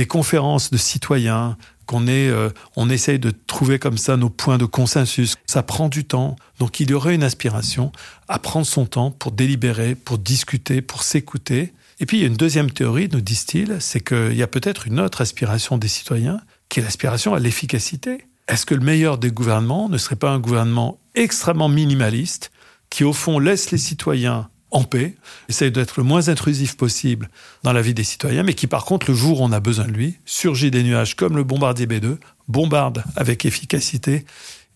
conférences 0.07 0.71
de 0.71 0.77
citoyens, 0.77 1.57
qu'on 1.87 2.07
ait, 2.07 2.29
euh, 2.29 2.51
on 2.77 2.91
essaye 2.91 3.19
de 3.19 3.31
trouver 3.31 3.79
comme 3.79 3.97
ça 3.97 4.17
nos 4.17 4.29
points 4.29 4.59
de 4.59 4.67
consensus. 4.67 5.37
Ça 5.47 5.63
prend 5.63 5.89
du 5.89 6.05
temps, 6.05 6.37
donc 6.59 6.81
il 6.81 6.91
y 6.91 6.95
aurait 6.95 7.15
une 7.15 7.23
aspiration 7.23 7.93
à 8.29 8.39
prendre 8.39 8.67
son 8.67 8.85
temps 8.85 9.11
pour 9.11 9.33
délibérer, 9.33 9.95
pour 9.95 10.19
discuter, 10.19 10.83
pour 10.83 11.03
s'écouter. 11.03 11.73
Et 11.99 12.07
puis 12.07 12.19
il 12.19 12.21
y 12.21 12.25
a 12.25 12.27
une 12.27 12.37
deuxième 12.37 12.71
théorie, 12.71 13.09
nous 13.11 13.21
disent-ils, 13.21 13.79
c'est 13.81 14.01
qu'il 14.01 14.37
y 14.37 14.43
a 14.43 14.47
peut-être 14.47 14.87
une 14.87 15.01
autre 15.01 15.23
aspiration 15.23 15.79
des 15.79 15.89
citoyens, 15.89 16.41
qui 16.69 16.81
est 16.81 16.83
l'aspiration 16.83 17.35
à 17.35 17.39
l'efficacité. 17.39 18.27
Est-ce 18.49 18.67
que 18.67 18.75
le 18.75 18.85
meilleur 18.85 19.19
des 19.19 19.31
gouvernements 19.31 19.89
ne 19.89 19.99
serait 19.99 20.17
pas 20.17 20.31
un 20.31 20.39
gouvernement 20.39 20.99
extrêmement 21.15 21.69
minimaliste 21.69 22.51
qui, 22.91 23.05
au 23.05 23.13
fond, 23.13 23.39
laisse 23.39 23.71
les 23.71 23.79
citoyens 23.79 24.49
en 24.71 24.85
paix, 24.85 25.15
essaye 25.49 25.71
d'être 25.71 25.99
le 25.99 26.03
moins 26.03 26.29
intrusif 26.29 26.77
possible 26.77 27.29
dans 27.63 27.73
la 27.73 27.83
vie 27.83 27.95
des 27.95 28.05
citoyens, 28.05 28.43
mais 28.43 28.55
qui, 28.55 28.67
par 28.67 28.85
contre, 28.85 29.11
le 29.11 29.17
jour 29.17 29.41
où 29.41 29.45
on 29.45 29.53
a 29.53 29.61
besoin 29.61 29.87
de 29.87 29.93
lui, 29.93 30.19
surgit 30.25 30.71
des 30.71 30.83
nuages 30.83 31.15
comme 31.15 31.37
le 31.37 31.45
bombardier 31.45 31.87
B2, 31.87 32.17
bombarde 32.49 33.05
avec 33.15 33.45
efficacité 33.45 34.25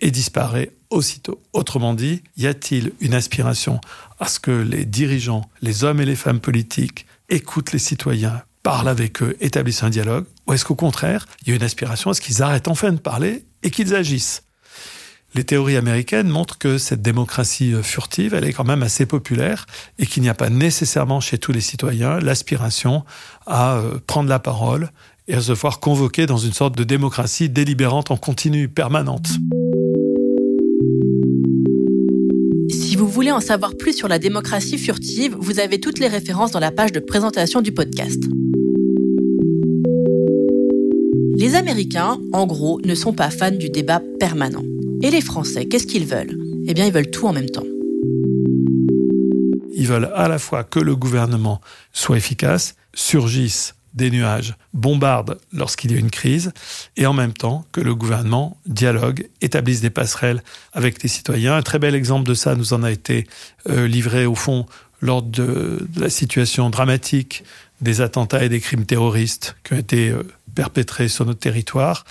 et 0.01 0.11
disparaît 0.11 0.73
aussitôt. 0.91 1.43
Autrement 1.53 1.95
dit, 1.95 2.23
y 2.37 2.47
a-t-il 2.47 2.93
une 3.01 3.15
aspiration 3.15 3.81
à 4.21 4.29
ce 4.29 4.39
que 4.39 4.51
les 4.51 4.85
dirigeants, 4.85 5.49
les 5.63 5.85
hommes 5.85 6.01
et 6.01 6.05
les 6.05 6.17
femmes 6.17 6.41
politiques 6.41 7.07
écoutent 7.31 7.73
les 7.73 7.79
citoyens, 7.79 8.43
parlent 8.63 8.89
avec 8.89 9.23
eux, 9.23 9.37
établissent 9.41 9.83
un 9.83 9.91
dialogue, 9.91 10.27
ou 10.47 10.53
est-ce 10.53 10.65
qu'au 10.65 10.75
contraire, 10.75 11.27
il 11.43 11.49
y 11.49 11.53
a 11.53 11.57
une 11.57 11.63
aspiration 11.63 12.11
à 12.11 12.15
ce 12.15 12.21
qu'ils 12.21 12.43
arrêtent 12.43 12.69
enfin 12.69 12.93
de 12.93 12.99
parler 12.99 13.45
et 13.63 13.71
qu'ils 13.71 13.95
agissent? 13.95 14.43
Les 15.37 15.45
théories 15.45 15.77
américaines 15.77 16.29
montrent 16.29 16.57
que 16.59 16.79
cette 16.79 17.03
démocratie 17.03 17.75
euh, 17.75 17.83
furtive, 17.83 18.35
elle 18.35 18.45
est 18.45 18.53
quand 18.53 18.65
même 18.65 18.83
assez 18.83 19.05
populaire 19.07 19.67
et 19.99 20.07
qu'il 20.07 20.23
n'y 20.23 20.29
a 20.29 20.35
pas 20.35 20.49
nécessairement 20.49 21.21
chez 21.21 21.39
tous 21.39 21.53
les 21.53 21.61
citoyens 21.61 22.19
l'aspiration 22.19 23.05
à 23.47 23.77
euh, 23.77 23.99
prendre 24.07 24.29
la 24.31 24.39
parole 24.39 24.91
et 25.29 25.35
à 25.35 25.41
se 25.41 25.53
voir 25.53 25.79
convoquer 25.79 26.27
dans 26.27 26.39
une 26.39 26.53
sorte 26.53 26.77
de 26.77 26.85
démocratie 26.85 27.51
délibérante 27.51 28.11
en 28.11 28.17
continu, 28.17 28.69
permanente. 28.69 29.29
Si 32.71 32.97
vous 32.97 33.09
voulez 33.09 33.31
en 33.31 33.41
savoir 33.41 33.77
plus 33.77 33.93
sur 33.93 34.09
la 34.09 34.19
démocratie 34.19 34.79
furtive, 34.79 35.37
vous 35.39 35.61
avez 35.61 35.81
toutes 35.81 35.99
les 35.99 36.09
références 36.09 36.53
dans 36.53 36.61
la 36.61 36.71
page 36.71 36.93
de 36.93 37.01
présentation 37.01 37.61
du 37.61 37.73
podcast. 37.73 38.23
Les 41.37 41.55
Américains, 41.55 42.19
en 42.33 42.47
gros, 42.47 42.81
ne 42.85 42.95
sont 42.95 43.13
pas 43.13 43.29
fans 43.29 43.51
du 43.51 43.69
débat 43.69 44.01
permanent. 44.19 44.63
Et 45.03 45.11
les 45.11 45.21
Français, 45.21 45.67
qu'est-ce 45.67 45.87
qu'ils 45.87 46.07
veulent? 46.07 46.39
Eh 46.67 46.75
bien, 46.75 46.87
ils 46.87 46.93
veulent 46.93 47.11
tout 47.11 47.27
en 47.27 47.33
même 47.33 47.51
temps. 47.51 47.67
Ils 49.73 49.87
veulent 49.87 50.11
à 50.15 50.29
la 50.29 50.39
fois 50.39 50.65
que 50.65 50.79
le 50.79 50.97
gouvernement 50.97 51.61
soit 51.93 52.17
efficace, 52.17 52.77
surgisse 52.95 53.75
des 53.95 54.11
nuages, 54.11 54.55
bombarde 54.75 55.39
lorsqu'il 55.53 55.93
y 55.93 55.95
a 55.95 55.99
une 55.99 56.11
crise, 56.11 56.53
et 56.97 57.07
en 57.07 57.13
même 57.13 57.33
temps 57.33 57.65
que 57.73 57.81
le 57.81 57.95
gouvernement 57.95 58.59
dialogue, 58.67 59.29
établisse 59.41 59.81
des 59.81 59.91
passerelles 59.91 60.43
avec 60.73 61.03
les 61.03 61.09
citoyens. 61.09 61.57
Un 61.57 61.63
très 61.63 61.79
bel 61.79 61.95
exemple 61.95 62.29
de 62.29 62.35
ça 62.35 62.55
nous 62.55 62.73
en 62.73 62.83
a 62.83 62.91
été 62.91 63.27
euh, 63.69 63.87
livré 63.89 64.27
au 64.27 64.35
fond 64.35 64.67
lors 65.01 65.23
de, 65.23 65.87
la 65.97 66.11
situation 66.11 66.71
dramatique 66.71 67.45
des 67.81 68.01
attentats 68.01 68.45
et 68.45 68.49
des 68.49 68.61
crimes 68.61 68.87
terroristes 68.87 69.57
qui 69.65 69.75
ont 69.75 69.79
été 69.79 70.11
euh, 70.11 70.23
perpétrés 70.57 71.07
sur 71.07 71.25
notre 71.25 71.39
territoire. 71.39 72.05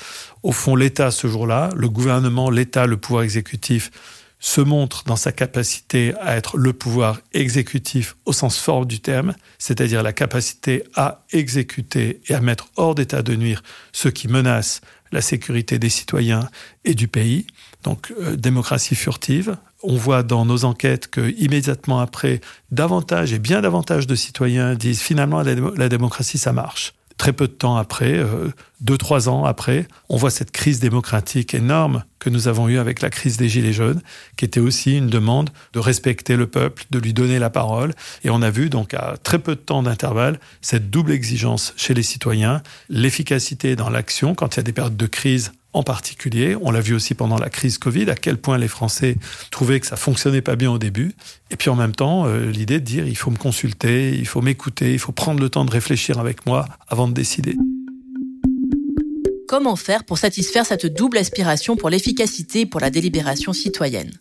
Au 0.44 0.54
fond, 0.54 0.78
l'État, 0.78 1.12
ce 1.12 1.28
jour-là, 1.28 1.72
le 1.76 1.90
gouvernement, 1.90 2.50
l'État, 2.50 2.86
le 2.86 2.96
pouvoir 2.96 3.24
exécutif, 3.24 3.92
se 4.40 4.62
montre 4.62 5.04
dans 5.06 5.16
sa 5.16 5.32
capacité 5.32 6.14
à 6.22 6.36
être 6.36 6.58
le 6.58 6.72
pouvoir 6.72 7.20
exécutif 7.34 8.16
au 8.26 8.34
sens 8.34 8.60
fort 8.60 8.86
du 8.86 9.00
terme, 9.00 9.34
c'est-à-dire 9.58 10.04
la 10.04 10.14
capacité 10.14 10.84
à 10.94 11.26
exécuter 11.32 12.22
et 12.28 12.36
à 12.36 12.42
mettre 12.42 12.68
hors 12.76 12.94
d'état 12.94 13.24
de 13.24 13.36
nuire 13.36 13.64
ceux 13.92 14.12
qui 14.12 14.28
menacent 14.28 14.82
la 15.12 15.22
sécurité 15.22 15.80
des 15.80 15.90
citoyens 15.90 16.48
et 16.84 16.94
du 16.94 17.08
pays. 17.08 17.48
Donc, 17.84 18.14
euh, 18.20 18.36
démocratie 18.36 18.96
furtive. 18.96 19.58
On 19.82 19.96
voit 19.96 20.22
dans 20.22 20.46
nos 20.46 20.64
enquêtes 20.66 21.08
que 21.08 21.34
immédiatement 21.40 22.00
après, 22.00 22.42
davantage 22.70 23.34
et 23.34 23.40
bien 23.40 23.62
davantage 23.62 24.06
de 24.06 24.16
citoyens 24.16 24.76
disent 24.76 25.02
finalement 25.02 25.42
la 25.42 25.90
démocratie, 25.90 26.38
ça 26.38 26.54
marche 26.54 26.94
très 27.18 27.34
peu 27.34 27.48
de 27.48 27.54
temps 27.54 27.78
après, 27.78 28.14
euh, 28.14 28.50
deux, 28.82 28.98
trois 28.98 29.30
ans 29.30 29.46
après, 29.46 29.88
on 30.10 30.18
voit 30.18 30.30
cette 30.30 30.52
crise 30.52 30.80
démocratique 30.80 31.54
énorme 31.54 32.04
que 32.20 32.30
nous 32.30 32.48
avons 32.48 32.68
eue 32.68 32.78
avec 32.78 33.02
la 33.02 33.10
crise 33.10 33.38
des 33.38 33.48
Gilets 33.48 33.74
jaunes, 33.74 34.02
qui 34.36 34.46
était 34.46 34.60
aussi 34.60 34.98
une 34.98 35.08
demande 35.08 35.50
de 35.74 35.80
respecter 35.80 36.36
le 36.36 36.48
peuple, 36.48 36.86
de 36.92 37.00
lui 37.00 37.14
donner 37.14 37.40
la 37.40 37.50
parole. 37.50 37.94
Et 38.24 38.30
on 38.30 38.42
a 38.42 38.50
vu 38.50 38.70
donc 38.70 38.94
à 38.94 39.16
très 39.24 39.40
peu 39.40 39.56
de 39.56 39.62
temps 39.62 39.84
d'intervalle 39.84 40.40
cette 40.62 40.90
double 40.90 41.12
exigence 41.12 41.74
chez 41.78 41.94
les 41.94 42.04
citoyens, 42.04 42.62
l'efficacité 42.90 43.76
dans 43.76 43.90
l'action 43.90 44.36
quand 44.36 44.56
il 44.56 44.58
y 44.58 44.60
a 44.62 44.64
des 44.64 44.74
périodes 44.74 44.98
de 44.98 45.08
crise 45.08 45.52
en 45.76 45.84
particulier. 45.84 46.56
On 46.62 46.72
l'a 46.72 46.80
vu 46.80 46.96
aussi 46.96 47.14
pendant 47.14 47.38
la 47.38 47.50
crise 47.50 47.78
Covid, 47.78 48.10
à 48.10 48.16
quel 48.16 48.38
point 48.38 48.58
les 48.58 48.70
Français 48.70 49.18
trouvaient 49.52 49.80
que 49.80 49.88
ça 49.88 49.98
fonctionnait 49.98 50.42
pas 50.42 50.56
bien 50.56 50.72
au 50.72 50.78
début. 50.78 51.14
Et 51.52 51.58
puis 51.58 51.70
en 51.70 51.76
même 51.76 51.94
temps, 51.94 52.26
euh, 52.26 52.50
l'idée 52.50 52.80
de 52.80 52.86
dire 52.86 53.06
il 53.06 53.18
faut 53.18 53.30
me 53.30 53.38
consulter, 53.38 54.16
il 54.16 54.26
faut 54.26 54.42
m'écouter, 54.42 54.94
il 54.94 55.00
faut 55.00 55.12
prendre 55.12 55.42
le 55.42 55.50
temps 55.50 55.66
de 55.66 55.72
réfléchir 55.72 56.18
avec 56.18 56.46
moi 56.46 56.66
avant 56.88 57.08
de 57.08 57.14
décider. 57.14 57.58
Comment 59.48 59.76
faire 59.76 60.06
pour 60.06 60.18
satisfaire 60.18 60.66
cette 60.66 60.86
double 60.86 61.18
aspiration 61.18 61.76
pour 61.76 61.90
l'efficacité 61.90 62.62
et 62.62 62.66
pour 62.66 62.80
la 62.80 62.90
délibération 62.90 63.54
citoyenne? 63.54 64.12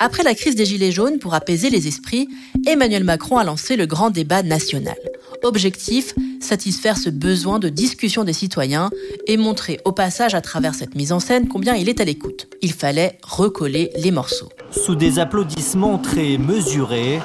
Après 0.00 0.22
la 0.22 0.36
crise 0.36 0.54
des 0.54 0.64
Gilets 0.64 0.92
jaunes, 0.92 1.18
pour 1.18 1.34
apaiser 1.34 1.70
les 1.70 1.88
esprits, 1.88 2.28
Emmanuel 2.68 3.02
Macron 3.02 3.36
a 3.36 3.42
lancé 3.42 3.74
le 3.74 3.84
grand 3.84 4.10
débat 4.10 4.44
national. 4.44 4.94
Objectif, 5.42 6.14
satisfaire 6.40 6.96
ce 6.96 7.10
besoin 7.10 7.58
de 7.58 7.68
discussion 7.68 8.22
des 8.22 8.32
citoyens 8.32 8.90
et 9.26 9.36
montrer 9.36 9.80
au 9.84 9.90
passage 9.90 10.36
à 10.36 10.40
travers 10.40 10.76
cette 10.76 10.94
mise 10.94 11.10
en 11.10 11.18
scène 11.18 11.48
combien 11.48 11.74
il 11.74 11.88
est 11.88 12.00
à 12.00 12.04
l'écoute. 12.04 12.46
Il 12.62 12.74
fallait 12.74 13.18
recoller 13.24 13.90
les 13.96 14.12
morceaux. 14.12 14.48
Sous 14.70 14.94
des 14.94 15.18
applaudissements 15.18 15.98
très 15.98 16.38
mesurés, 16.38 17.18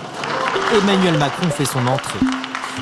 Emmanuel 0.75 1.19
Macron 1.19 1.49
fait 1.49 1.65
son 1.65 1.85
entrée. 1.85 2.25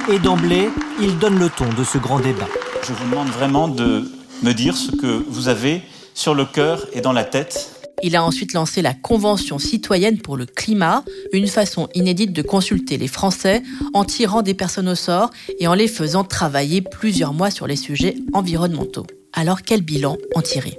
Et 0.10 0.20
d'emblée, 0.20 0.70
il 1.02 1.20
donne 1.20 1.38
le 1.38 1.50
ton 1.50 1.68
de 1.68 1.84
ce 1.84 1.98
grand 1.98 2.22
débat. 2.22 2.48
Je 2.88 2.94
vous 2.94 3.10
demande 3.10 3.28
vraiment 3.28 3.68
de 3.68 4.10
me 4.42 4.54
dire 4.54 4.78
ce 4.78 4.92
que 4.92 5.22
vous 5.28 5.50
avez 5.50 5.82
sur 6.14 6.34
le 6.34 6.46
cœur 6.46 6.88
et 6.94 7.02
dans 7.02 7.14
la 7.14 7.26
tête 7.26 7.81
il 8.04 8.16
a 8.16 8.24
ensuite 8.24 8.54
lancé 8.54 8.82
la 8.82 8.94
Convention 8.94 9.60
citoyenne 9.60 10.18
pour 10.18 10.38
le 10.38 10.46
climat, 10.46 11.04
une 11.34 11.48
façon 11.48 11.88
inédite 11.94 12.34
de 12.34 12.42
consulter 12.42 12.98
les 12.98 13.08
Français 13.08 13.62
en 13.94 14.06
tirant 14.06 14.42
des 14.42 14.54
personnes 14.54 14.90
au 14.90 14.96
sort 14.96 15.32
et 15.60 15.68
en 15.68 15.74
les 15.74 15.88
faisant 15.88 16.24
travailler 16.24 16.82
plusieurs 16.82 17.34
mois 17.34 17.52
sur 17.52 17.68
les 17.68 17.76
sujets 17.76 18.16
environnementaux. 18.34 19.08
Alors 19.34 19.62
quel 19.62 19.82
bilan 19.82 20.18
en 20.36 20.42
tirer? 20.42 20.78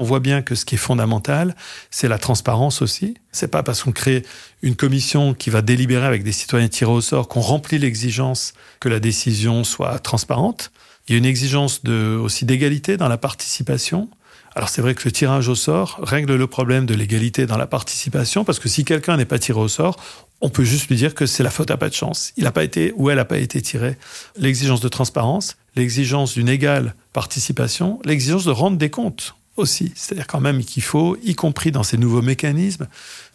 On 0.00 0.04
voit 0.04 0.20
bien 0.20 0.42
que 0.42 0.54
ce 0.54 0.64
qui 0.64 0.74
est 0.74 0.78
fondamental, 0.78 1.54
c'est 1.90 2.08
la 2.08 2.18
transparence 2.18 2.82
aussi. 2.82 3.14
C'est 3.30 3.48
pas 3.48 3.62
parce 3.62 3.84
qu'on 3.84 3.92
crée 3.92 4.24
une 4.60 4.74
commission 4.74 5.34
qui 5.34 5.50
va 5.50 5.62
délibérer 5.62 6.04
avec 6.04 6.24
des 6.24 6.32
citoyens 6.32 6.68
tirés 6.68 6.90
au 6.90 7.00
sort 7.00 7.28
qu'on 7.28 7.40
remplit 7.40 7.78
l'exigence 7.78 8.54
que 8.80 8.88
la 8.88 8.98
décision 8.98 9.62
soit 9.62 10.00
transparente. 10.00 10.72
Il 11.06 11.12
y 11.12 11.14
a 11.14 11.18
une 11.18 11.24
exigence 11.24 11.80
aussi 11.86 12.44
d'égalité 12.44 12.96
dans 12.96 13.08
la 13.08 13.18
participation. 13.18 14.08
Alors 14.56 14.68
c'est 14.68 14.82
vrai 14.82 14.94
que 14.94 15.02
le 15.04 15.12
tirage 15.12 15.48
au 15.48 15.56
sort 15.56 15.98
règle 16.02 16.34
le 16.36 16.46
problème 16.46 16.86
de 16.86 16.94
l'égalité 16.94 17.46
dans 17.46 17.56
la 17.56 17.66
participation, 17.66 18.44
parce 18.44 18.60
que 18.60 18.68
si 18.68 18.84
quelqu'un 18.84 19.16
n'est 19.16 19.24
pas 19.24 19.38
tiré 19.38 19.58
au 19.58 19.68
sort, 19.68 19.96
on 20.40 20.48
peut 20.48 20.64
juste 20.64 20.88
lui 20.88 20.96
dire 20.96 21.14
que 21.14 21.26
c'est 21.26 21.42
la 21.42 21.50
faute 21.50 21.70
à 21.70 21.76
pas 21.76 21.88
de 21.88 21.94
chance. 21.94 22.32
Il 22.36 22.44
n'a 22.44 22.52
pas 22.52 22.62
été 22.62 22.92
ou 22.96 23.10
elle 23.10 23.16
n'a 23.16 23.24
pas 23.24 23.38
été 23.38 23.60
tiré. 23.62 23.96
L'exigence 24.36 24.80
de 24.80 24.88
transparence, 24.88 25.56
l'exigence 25.74 26.34
d'une 26.34 26.48
égale 26.48 26.94
participation, 27.12 27.98
l'exigence 28.04 28.44
de 28.44 28.50
rendre 28.52 28.76
des 28.76 28.90
comptes 28.90 29.34
aussi. 29.56 29.92
C'est-à-dire 29.96 30.26
quand 30.26 30.40
même 30.40 30.62
qu'il 30.64 30.82
faut, 30.82 31.16
y 31.22 31.34
compris 31.34 31.72
dans 31.72 31.82
ces 31.82 31.96
nouveaux 31.96 32.22
mécanismes, 32.22 32.86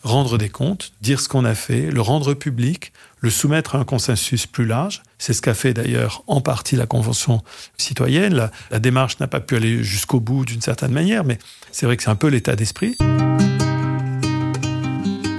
rendre 0.03 0.38
des 0.38 0.50
comptes, 0.50 0.91
dire 1.01 1.20
ce 1.20 1.27
qu'on 1.27 1.46
a 1.46 1.56
fait, 1.56 1.91
le 1.91 2.01
rendre 2.01 2.34
public, 2.34 2.94
le 3.20 3.29
soumettre 3.29 3.75
à 3.75 3.79
un 3.79 3.84
consensus 3.84 4.48
plus 4.48 4.65
large. 4.65 5.03
C'est 5.18 5.34
ce 5.34 5.41
qu'a 5.41 5.53
fait 5.53 5.74
d'ailleurs 5.74 6.24
en 6.27 6.41
partie 6.41 6.75
la 6.75 6.86
Convention 6.86 7.41
citoyenne. 7.77 8.50
La, 8.72 8.79
démarche 8.79 9.20
n'a 9.20 9.27
pas 9.27 9.39
pu 9.39 9.56
aller 9.56 9.84
jusqu'au 9.84 10.20
bout 10.20 10.46
d'une 10.46 10.62
certaine 10.62 10.91
manière, 10.91 11.24
mais 11.24 11.38
c'est 11.72 11.86
vrai 11.86 11.98
que 11.98 12.03
c'est 12.03 12.10
un 12.10 12.15
peu 12.15 12.27
l'état 12.27 12.56
d'esprit. 12.56 12.96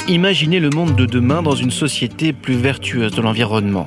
Imaginez 0.09 0.59
le 0.59 0.71
monde 0.71 0.97
de 0.97 1.07
demain 1.07 1.43
dans 1.43 1.55
une 1.55 1.71
société 1.71 2.33
plus 2.33 2.57
vertueuse 2.57 3.13
de 3.13 3.23
l'environnement. 3.23 3.87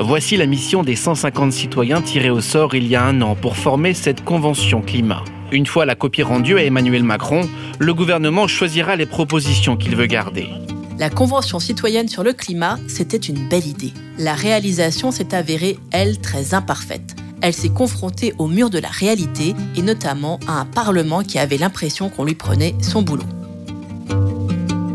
Voici 0.00 0.36
la 0.36 0.46
mission 0.46 0.84
des 0.84 0.94
150 0.94 1.52
citoyens 1.52 2.00
tirés 2.00 2.30
au 2.30 2.40
sort 2.40 2.76
il 2.76 2.86
y 2.86 2.94
a 2.94 3.02
un 3.02 3.20
an 3.20 3.34
pour 3.34 3.56
former 3.56 3.94
cette 3.94 4.24
convention 4.24 4.80
climat. 4.80 5.24
Une 5.50 5.66
fois 5.66 5.86
la 5.86 5.96
copie 5.96 6.22
rendue 6.22 6.56
à 6.56 6.62
Emmanuel 6.62 7.02
Macron, 7.02 7.48
le 7.80 7.94
gouvernement 7.94 8.46
choisira 8.46 8.94
les 8.94 9.06
propositions 9.06 9.76
qu'il 9.76 9.96
veut 9.96 10.06
garder. 10.06 10.46
La 10.98 11.10
Convention 11.10 11.58
citoyenne 11.58 12.06
sur 12.06 12.22
le 12.22 12.32
climat, 12.32 12.78
c'était 12.86 13.16
une 13.16 13.48
belle 13.48 13.66
idée. 13.66 13.92
La 14.18 14.34
réalisation 14.34 15.10
s'est 15.10 15.34
avérée, 15.34 15.78
elle, 15.90 16.18
très 16.20 16.54
imparfaite. 16.54 17.16
Elle 17.40 17.54
s'est 17.54 17.68
confrontée 17.68 18.34
au 18.38 18.46
mur 18.46 18.70
de 18.70 18.78
la 18.78 18.88
réalité 18.88 19.56
et 19.76 19.82
notamment 19.82 20.38
à 20.46 20.60
un 20.60 20.64
Parlement 20.64 21.22
qui 21.22 21.40
avait 21.40 21.58
l'impression 21.58 22.08
qu'on 22.08 22.24
lui 22.24 22.34
prenait 22.36 22.76
son 22.82 23.02
boulot. 23.02 23.24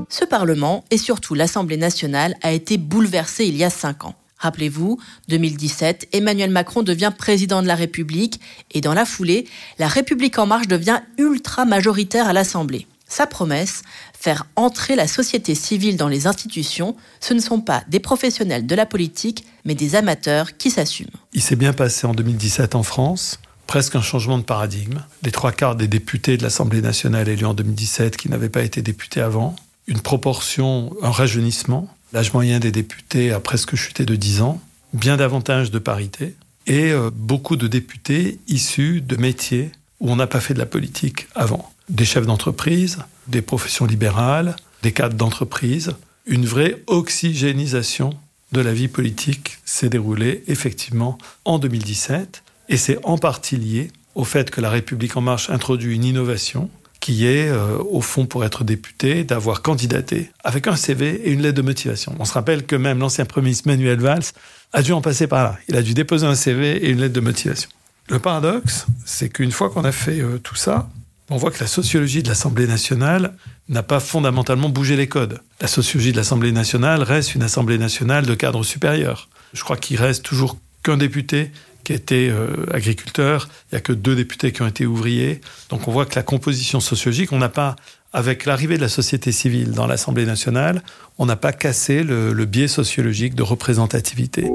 Ce 0.07 0.23
Parlement, 0.23 0.85
et 0.91 0.97
surtout 0.97 1.33
l'Assemblée 1.33 1.77
nationale, 1.77 2.35
a 2.41 2.53
été 2.53 2.77
bouleversé 2.77 3.45
il 3.45 3.57
y 3.57 3.65
a 3.65 3.69
cinq 3.69 4.05
ans. 4.05 4.15
Rappelez-vous, 4.43 4.99
2017, 5.29 6.09
Emmanuel 6.11 6.51
Macron 6.51 6.83
devient 6.83 7.13
président 7.17 7.61
de 7.61 7.67
la 7.67 7.75
République 7.75 8.41
et 8.71 8.81
dans 8.81 8.93
la 8.93 9.05
foulée, 9.05 9.47
la 9.79 9.87
République 9.87 10.37
en 10.37 10.45
marche 10.45 10.67
devient 10.67 10.99
ultra 11.17 11.63
majoritaire 11.63 12.27
à 12.27 12.33
l'Assemblée. 12.33 12.85
Sa 13.07 13.25
promesse, 13.25 13.83
faire 14.19 14.45
entrer 14.57 14.97
la 14.97 15.07
société 15.07 15.55
civile 15.55 15.95
dans 15.95 16.09
les 16.09 16.27
institutions, 16.27 16.97
ce 17.21 17.33
ne 17.33 17.39
sont 17.39 17.61
pas 17.61 17.85
des 17.87 18.01
professionnels 18.01 18.67
de 18.67 18.75
la 18.75 18.85
politique, 18.85 19.45
mais 19.63 19.75
des 19.75 19.95
amateurs 19.95 20.57
qui 20.57 20.71
s'assument. 20.71 21.07
Il 21.31 21.41
s'est 21.41 21.55
bien 21.55 21.71
passé 21.71 22.05
en 22.05 22.13
2017 22.13 22.75
en 22.75 22.83
France, 22.83 23.39
presque 23.65 23.95
un 23.95 24.01
changement 24.01 24.37
de 24.37 24.43
paradigme. 24.43 25.05
Les 25.21 25.31
trois 25.31 25.53
quarts 25.53 25.77
des 25.77 25.87
députés 25.87 26.35
de 26.35 26.43
l'Assemblée 26.43 26.81
nationale 26.81 27.29
élus 27.29 27.45
en 27.45 27.53
2017 27.53 28.17
qui 28.17 28.27
n'avaient 28.27 28.49
pas 28.49 28.63
été 28.63 28.81
députés 28.81 29.21
avant, 29.21 29.55
une 29.87 30.01
proportion, 30.01 30.93
un 31.01 31.11
rajeunissement, 31.11 31.87
L'âge 32.13 32.31
moyen 32.31 32.59
des 32.59 32.71
députés 32.71 33.31
a 33.31 33.39
presque 33.39 33.75
chuté 33.75 34.05
de 34.05 34.15
10 34.15 34.41
ans, 34.41 34.61
bien 34.93 35.17
davantage 35.17 35.71
de 35.71 35.79
parité, 35.79 36.35
et 36.67 36.91
euh, 36.91 37.09
beaucoup 37.11 37.55
de 37.55 37.67
députés 37.67 38.37
issus 38.47 39.01
de 39.01 39.15
métiers 39.17 39.71
où 39.99 40.11
on 40.11 40.15
n'a 40.15 40.27
pas 40.27 40.39
fait 40.39 40.53
de 40.53 40.59
la 40.59 40.67
politique 40.67 41.27
avant. 41.33 41.73
Des 41.89 42.05
chefs 42.05 42.27
d'entreprise, 42.27 42.99
des 43.27 43.41
professions 43.41 43.87
libérales, 43.87 44.55
des 44.83 44.91
cadres 44.91 45.15
d'entreprise. 45.15 45.93
Une 46.27 46.45
vraie 46.45 46.83
oxygénisation 46.85 48.11
de 48.51 48.61
la 48.61 48.73
vie 48.73 48.89
politique 48.89 49.57
s'est 49.65 49.89
déroulée 49.89 50.43
effectivement 50.47 51.17
en 51.45 51.57
2017, 51.57 52.43
et 52.69 52.77
c'est 52.77 52.99
en 53.03 53.17
partie 53.17 53.57
lié 53.57 53.91
au 54.13 54.23
fait 54.23 54.51
que 54.51 54.61
la 54.61 54.69
République 54.69 55.17
en 55.17 55.21
marche 55.21 55.49
introduit 55.49 55.95
une 55.95 56.03
innovation 56.03 56.69
qui 57.03 57.27
est, 57.27 57.49
euh, 57.49 57.79
au 57.91 57.99
fond, 57.99 58.25
pour 58.25 58.45
être 58.45 58.63
député, 58.63 59.25
d'avoir 59.25 59.61
candidaté 59.61 60.31
avec 60.41 60.67
un 60.67 60.77
CV 60.77 61.09
et 61.25 61.31
une 61.31 61.41
lettre 61.41 61.57
de 61.57 61.61
motivation. 61.61 62.15
On 62.17 62.23
se 62.23 62.31
rappelle 62.31 62.65
que 62.65 62.77
même 62.77 62.99
l'ancien 62.99 63.25
Premier 63.25 63.47
ministre 63.47 63.67
Manuel 63.67 63.99
Valls 63.99 64.23
a 64.71 64.81
dû 64.81 64.93
en 64.93 65.01
passer 65.01 65.27
par 65.27 65.43
là. 65.43 65.57
Il 65.67 65.75
a 65.75 65.81
dû 65.81 65.93
déposer 65.93 66.25
un 66.25 66.35
CV 66.35 66.77
et 66.77 66.91
une 66.91 67.01
lettre 67.01 67.13
de 67.13 67.19
motivation. 67.19 67.69
Le 68.07 68.19
paradoxe, 68.19 68.85
c'est 69.03 69.27
qu'une 69.27 69.51
fois 69.51 69.69
qu'on 69.69 69.83
a 69.83 69.91
fait 69.91 70.21
euh, 70.21 70.37
tout 70.37 70.55
ça, 70.55 70.87
on 71.29 71.35
voit 71.35 71.51
que 71.51 71.59
la 71.59 71.67
sociologie 71.67 72.23
de 72.23 72.29
l'Assemblée 72.29 72.67
nationale 72.67 73.33
n'a 73.67 73.83
pas 73.83 73.99
fondamentalement 73.99 74.69
bougé 74.69 74.95
les 74.95 75.07
codes. 75.07 75.41
La 75.59 75.67
sociologie 75.67 76.13
de 76.13 76.17
l'Assemblée 76.17 76.53
nationale 76.53 77.03
reste 77.03 77.35
une 77.35 77.43
Assemblée 77.43 77.77
nationale 77.77 78.25
de 78.25 78.33
cadre 78.33 78.63
supérieur. 78.63 79.27
Je 79.51 79.61
crois 79.65 79.75
qu'il 79.75 79.97
reste 79.97 80.23
toujours 80.23 80.57
qu'un 80.83 80.95
député 80.95 81.51
qui 81.83 81.93
était 81.93 82.29
euh, 82.29 82.65
agriculteur, 82.71 83.47
il 83.71 83.75
n'y 83.75 83.77
a 83.77 83.81
que 83.81 83.93
deux 83.93 84.15
députés 84.15 84.51
qui 84.51 84.61
ont 84.61 84.67
été 84.67 84.85
ouvriers. 84.85 85.41
Donc 85.69 85.87
on 85.87 85.91
voit 85.91 86.05
que 86.05 86.15
la 86.15 86.23
composition 86.23 86.79
sociologique, 86.79 87.31
on 87.31 87.37
n'a 87.37 87.49
pas, 87.49 87.75
avec 88.11 88.45
l'arrivée 88.45 88.77
de 88.77 88.81
la 88.81 88.89
société 88.89 89.31
civile 89.31 89.71
dans 89.71 89.87
l'Assemblée 89.87 90.25
nationale, 90.25 90.81
on 91.17 91.25
n'a 91.25 91.35
pas 91.35 91.53
cassé 91.53 92.03
le, 92.03 92.33
le 92.33 92.45
biais 92.45 92.67
sociologique 92.67 93.35
de 93.35 93.43
représentativité. 93.43 94.49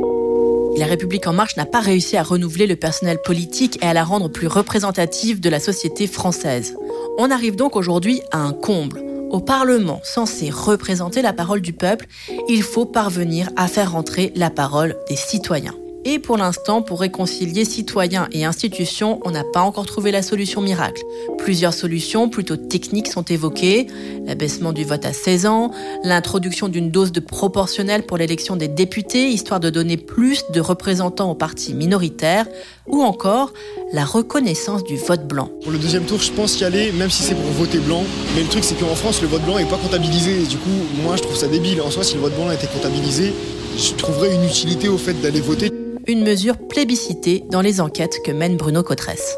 La 0.77 0.87
République 0.87 1.27
en 1.27 1.33
marche 1.33 1.57
n'a 1.57 1.67
pas 1.67 1.81
réussi 1.81 2.17
à 2.17 2.23
renouveler 2.23 2.67
le 2.67 2.77
personnel 2.77 3.19
politique 3.25 3.79
et 3.83 3.87
à 3.87 3.93
la 3.93 4.05
rendre 4.05 4.29
plus 4.29 4.47
représentative 4.47 5.41
de 5.41 5.51
la 5.51 5.59
société 5.59 6.07
française. 6.07 6.77
On 7.19 7.31
arrive 7.31 7.57
donc 7.57 7.75
aujourd'hui 7.75 8.23
à 8.31 8.39
un 8.39 8.53
comble. 8.53 9.03
Au 9.31 9.41
Parlement, 9.41 10.01
censé 10.05 10.51
représenter 10.51 11.21
la 11.21 11.33
parole 11.33 11.61
du 11.61 11.73
peuple, 11.73 12.07
il 12.49 12.63
faut 12.63 12.87
parvenir 12.87 13.51
à 13.57 13.67
faire 13.67 13.93
rentrer 13.93 14.33
la 14.37 14.51
parole 14.51 14.97
des 15.09 15.17
citoyens. 15.17 15.75
Et 16.11 16.19
pour 16.19 16.39
l'instant, 16.39 16.81
pour 16.81 17.01
réconcilier 17.01 17.67
citoyens 17.67 18.29
et 18.33 18.47
institutions, 18.47 19.21
on 19.27 19.31
n'a 19.31 19.45
pas 19.45 19.61
encore 19.61 19.85
trouvé 19.85 20.11
la 20.11 20.23
solution 20.23 20.63
miracle. 20.63 21.03
Plusieurs 21.37 21.75
solutions 21.75 22.31
plutôt 22.31 22.57
techniques 22.57 23.09
sont 23.09 23.25
évoquées. 23.25 23.89
L'abaissement 24.25 24.73
du 24.73 24.85
vote 24.85 25.05
à 25.05 25.13
16 25.13 25.45
ans, 25.45 25.71
l'introduction 26.05 26.69
d'une 26.69 26.91
dose 26.91 27.13
de 27.13 27.21
proportionnel 27.21 28.07
pour 28.07 28.17
l'élection 28.17 28.57
des 28.57 28.69
députés, 28.69 29.29
histoire 29.29 29.61
de 29.61 29.69
donner 29.69 29.99
plus 29.99 30.45
de 30.51 30.63
représentants 30.63 31.31
aux 31.31 31.35
partis 31.35 31.75
minoritaires, 31.75 32.47
ou 32.87 33.03
encore 33.03 33.53
la 33.93 34.07
reconnaissance 34.07 34.85
du 34.85 34.97
vote 34.97 35.29
blanc. 35.29 35.51
Pour 35.63 35.73
le 35.73 35.79
deuxième 35.79 36.05
tour, 36.05 36.21
je 36.21 36.33
pense 36.33 36.59
y 36.59 36.65
aller, 36.65 36.91
même 36.93 37.11
si 37.11 37.23
c'est 37.23 37.35
pour 37.35 37.51
voter 37.53 37.81
blanc. 37.81 38.03
Mais 38.35 38.45
le 38.45 38.49
truc, 38.49 38.65
c'est 38.65 38.81
qu'en 38.81 38.95
France, 38.95 39.21
le 39.21 39.29
vote 39.29 39.43
blanc 39.43 39.59
n'est 39.59 39.67
pas 39.67 39.77
comptabilisé. 39.77 40.47
du 40.47 40.57
coup, 40.57 40.71
moi, 41.03 41.17
je 41.17 41.23
trouve 41.23 41.37
ça 41.37 41.49
débile. 41.49 41.83
En 41.83 41.91
soi, 41.91 42.03
si 42.03 42.15
le 42.15 42.23
vote 42.23 42.35
blanc 42.35 42.51
était 42.51 42.67
comptabilisé, 42.67 43.35
je 43.77 43.93
trouverais 43.93 44.35
une 44.35 44.45
utilité 44.45 44.89
au 44.89 44.97
fait 44.97 45.13
d'aller 45.21 45.43
voter. 45.43 45.78
Une 46.11 46.25
mesure 46.25 46.57
plébiscitée 46.57 47.45
dans 47.51 47.61
les 47.61 47.83
enquêtes 47.83 48.21
que 48.25 48.33
mène 48.33 48.57
Bruno 48.57 48.83
Cotresse. 48.83 49.37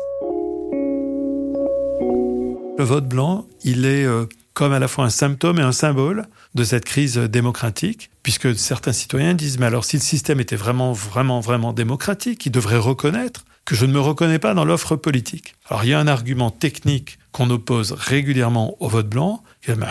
Le 2.79 2.85
vote 2.85 3.09
blanc, 3.09 3.49
il 3.65 3.85
est 3.87 4.05
euh, 4.05 4.27
comme 4.55 4.73
à 4.73 4.79
la 4.79 4.87
fois 4.87 5.05
un 5.05 5.11
symptôme 5.11 5.59
et 5.59 5.63
un 5.63 5.73
symbole 5.73 6.29
de 6.55 6.63
cette 6.63 6.85
crise 6.85 7.17
démocratique, 7.17 8.11
puisque 8.23 8.57
certains 8.57 8.93
citoyens 8.93 9.35
disent, 9.35 9.59
mais 9.59 9.67
alors 9.67 9.85
si 9.85 9.97
le 9.97 10.03
système 10.03 10.39
était 10.39 10.55
vraiment, 10.55 10.93
vraiment, 10.93 11.41
vraiment 11.41 11.73
démocratique, 11.73 12.47
il 12.47 12.53
devrait 12.53 12.79
reconnaître 12.79 13.45
que 13.65 13.75
je 13.75 13.85
ne 13.85 13.93
me 13.93 14.01
reconnais 14.01 14.39
pas 14.39 14.55
dans 14.55 14.65
l'offre 14.65 14.95
politique. 14.95 15.57
Alors 15.69 15.83
il 15.83 15.91
y 15.91 15.95
a 15.95 15.99
un 15.99 16.07
argument 16.07 16.53
technique 16.53 17.19
qu'on 17.33 17.51
oppose 17.51 17.97
régulièrement 17.99 18.77
au 18.79 18.89
vote 18.89 19.09
blanc, 19.09 19.43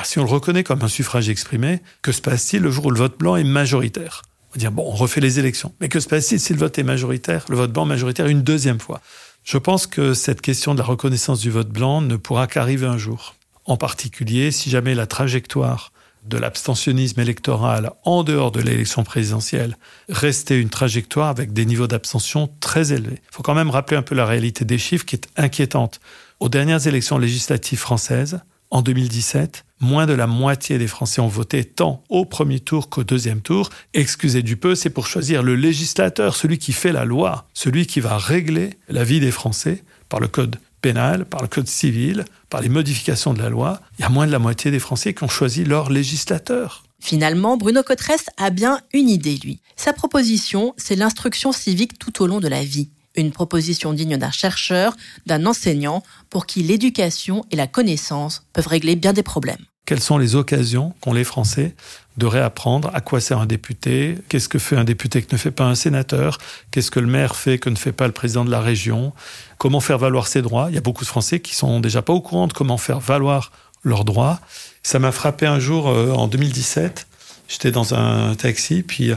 si 0.05 0.17
on 0.17 0.23
le 0.23 0.29
reconnaît 0.29 0.63
comme 0.63 0.81
un 0.81 0.87
suffrage 0.87 1.27
exprimé, 1.27 1.81
que 2.01 2.13
se 2.13 2.21
passe-t-il 2.21 2.63
le 2.63 2.71
jour 2.71 2.85
où 2.85 2.91
le 2.91 2.99
vote 2.99 3.19
blanc 3.19 3.35
est 3.35 3.43
majoritaire? 3.43 4.21
Va 4.53 4.59
dire, 4.59 4.71
bon, 4.71 4.83
on 4.85 4.95
refait 4.95 5.21
les 5.21 5.39
élections. 5.39 5.73
Mais 5.79 5.89
que 5.89 5.99
se 5.99 6.07
passe-t-il 6.07 6.39
si 6.39 6.53
le 6.53 6.59
vote 6.59 6.77
est 6.77 6.83
majoritaire, 6.83 7.45
le 7.49 7.55
vote 7.55 7.71
blanc 7.71 7.85
majoritaire 7.85 8.27
une 8.27 8.41
deuxième 8.41 8.79
fois? 8.79 9.01
Je 9.43 9.57
pense 9.57 9.87
que 9.87 10.13
cette 10.13 10.41
question 10.41 10.73
de 10.73 10.79
la 10.79 10.85
reconnaissance 10.85 11.39
du 11.39 11.49
vote 11.49 11.69
blanc 11.69 12.01
ne 12.01 12.15
pourra 12.15 12.47
qu'arriver 12.47 12.87
un 12.87 12.97
jour. 12.97 13.35
En 13.65 13.77
particulier, 13.77 14.51
si 14.51 14.69
jamais 14.69 14.95
la 14.95 15.07
trajectoire 15.07 15.91
de 16.25 16.37
l'abstentionnisme 16.37 17.19
électoral 17.19 17.91
en 18.03 18.23
dehors 18.23 18.51
de 18.51 18.59
l'élection 18.59 19.03
présidentielle 19.03 19.77
restait 20.09 20.59
une 20.59 20.69
trajectoire 20.69 21.29
avec 21.29 21.53
des 21.53 21.65
niveaux 21.65 21.87
d'abstention 21.87 22.49
très 22.59 22.91
élevés. 22.91 23.21
Il 23.31 23.35
faut 23.35 23.43
quand 23.43 23.55
même 23.55 23.69
rappeler 23.69 23.97
un 23.97 24.01
peu 24.01 24.15
la 24.15 24.25
réalité 24.25 24.65
des 24.65 24.77
chiffres 24.77 25.05
qui 25.05 25.15
est 25.15 25.27
inquiétante. 25.37 25.99
Aux 26.39 26.49
dernières 26.49 26.87
élections 26.87 27.17
législatives 27.17 27.79
françaises, 27.79 28.41
en 28.71 28.81
2017, 28.81 29.65
moins 29.79 30.05
de 30.05 30.13
la 30.13 30.27
moitié 30.27 30.77
des 30.77 30.87
Français 30.87 31.21
ont 31.21 31.27
voté 31.27 31.63
tant 31.63 32.03
au 32.09 32.25
premier 32.25 32.59
tour 32.59 32.89
qu'au 32.89 33.03
deuxième 33.03 33.41
tour. 33.41 33.69
Excusez 33.93 34.43
du 34.43 34.57
peu, 34.57 34.75
c'est 34.75 34.89
pour 34.89 35.07
choisir 35.07 35.43
le 35.43 35.55
législateur, 35.55 36.35
celui 36.35 36.57
qui 36.57 36.73
fait 36.73 36.91
la 36.91 37.05
loi, 37.05 37.47
celui 37.53 37.87
qui 37.87 37.99
va 37.99 38.17
régler 38.17 38.71
la 38.87 39.03
vie 39.03 39.19
des 39.19 39.31
Français 39.31 39.83
par 40.07 40.19
le 40.19 40.27
code 40.27 40.57
pénal, 40.81 41.25
par 41.25 41.41
le 41.41 41.47
code 41.47 41.67
civil, 41.67 42.25
par 42.49 42.61
les 42.61 42.69
modifications 42.69 43.33
de 43.33 43.41
la 43.41 43.49
loi. 43.49 43.81
Il 43.97 44.01
y 44.03 44.05
a 44.05 44.09
moins 44.09 44.27
de 44.27 44.31
la 44.31 44.39
moitié 44.39 44.71
des 44.71 44.79
Français 44.79 45.13
qui 45.13 45.23
ont 45.23 45.29
choisi 45.29 45.65
leur 45.65 45.89
législateur. 45.89 46.83
Finalement, 46.99 47.57
Bruno 47.57 47.81
Cotresse 47.81 48.25
a 48.37 48.49
bien 48.49 48.81
une 48.93 49.09
idée, 49.09 49.37
lui. 49.37 49.59
Sa 49.75 49.93
proposition, 49.93 50.73
c'est 50.77 50.95
l'instruction 50.95 51.51
civique 51.51 51.97
tout 51.97 52.21
au 52.21 52.27
long 52.27 52.39
de 52.39 52.47
la 52.47 52.63
vie. 52.63 52.89
Une 53.19 53.31
proposition 53.31 53.91
digne 53.91 54.15
d'un 54.15 54.31
chercheur, 54.31 54.95
d'un 55.25 55.45
enseignant, 55.45 56.03
pour 56.29 56.45
qui 56.45 56.63
l'éducation 56.63 57.43
et 57.51 57.57
la 57.57 57.67
connaissance 57.67 58.43
peuvent 58.53 58.67
régler 58.67 58.95
bien 58.95 59.11
des 59.11 59.23
problèmes. 59.23 59.65
Quelles 59.85 59.99
sont 59.99 60.17
les 60.17 60.35
occasions 60.35 60.93
qu'ont 61.01 61.11
les 61.11 61.25
Français 61.25 61.75
de 62.15 62.25
réapprendre 62.25 62.91
à 62.93 63.01
quoi 63.01 63.19
sert 63.19 63.39
un 63.39 63.45
député, 63.45 64.15
qu'est-ce 64.29 64.47
que 64.47 64.57
fait 64.57 64.77
un 64.77 64.85
député 64.85 65.21
que 65.21 65.33
ne 65.33 65.37
fait 65.37 65.51
pas 65.51 65.65
un 65.65 65.75
sénateur, 65.75 66.37
qu'est-ce 66.71 66.91
que 66.91 66.99
le 67.01 67.07
maire 67.07 67.35
fait 67.35 67.57
que 67.57 67.69
ne 67.69 67.75
fait 67.75 67.91
pas 67.91 68.07
le 68.07 68.13
président 68.13 68.45
de 68.45 68.51
la 68.51 68.61
région, 68.61 69.13
comment 69.57 69.81
faire 69.81 69.97
valoir 69.97 70.27
ses 70.27 70.41
droits. 70.41 70.67
Il 70.69 70.75
y 70.75 70.77
a 70.77 70.81
beaucoup 70.81 71.03
de 71.03 71.09
Français 71.09 71.41
qui 71.41 71.55
sont 71.55 71.81
déjà 71.81 72.01
pas 72.01 72.13
au 72.13 72.21
courant 72.21 72.47
de 72.47 72.53
comment 72.53 72.77
faire 72.77 73.01
valoir 73.01 73.51
leurs 73.83 74.05
droits. 74.05 74.39
Ça 74.81 74.99
m'a 74.99 75.11
frappé 75.11 75.45
un 75.45 75.59
jour 75.59 75.89
euh, 75.89 76.11
en 76.11 76.27
2017. 76.27 77.07
J'étais 77.49 77.71
dans 77.71 77.93
un 77.93 78.35
taxi, 78.35 78.83
puis 78.83 79.11
euh, 79.11 79.15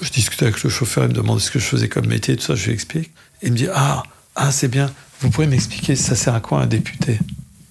je 0.00 0.10
discutais 0.10 0.46
avec 0.46 0.62
le 0.62 0.70
chauffeur, 0.70 1.04
il 1.04 1.10
me 1.10 1.14
demandait 1.14 1.42
ce 1.42 1.50
que 1.50 1.58
je 1.58 1.64
faisais 1.66 1.88
comme 1.88 2.06
métier, 2.06 2.36
tout 2.36 2.44
ça, 2.44 2.54
je 2.54 2.66
lui 2.66 2.72
explique. 2.72 3.10
Il 3.42 3.52
me 3.52 3.56
dit 3.56 3.68
Ah, 3.72 4.02
ah 4.34 4.52
c'est 4.52 4.68
bien, 4.68 4.90
vous 5.20 5.30
pouvez 5.30 5.46
m'expliquer 5.46 5.96
ça 5.96 6.14
sert 6.14 6.34
à 6.34 6.40
quoi 6.40 6.60
un 6.60 6.66
député? 6.66 7.18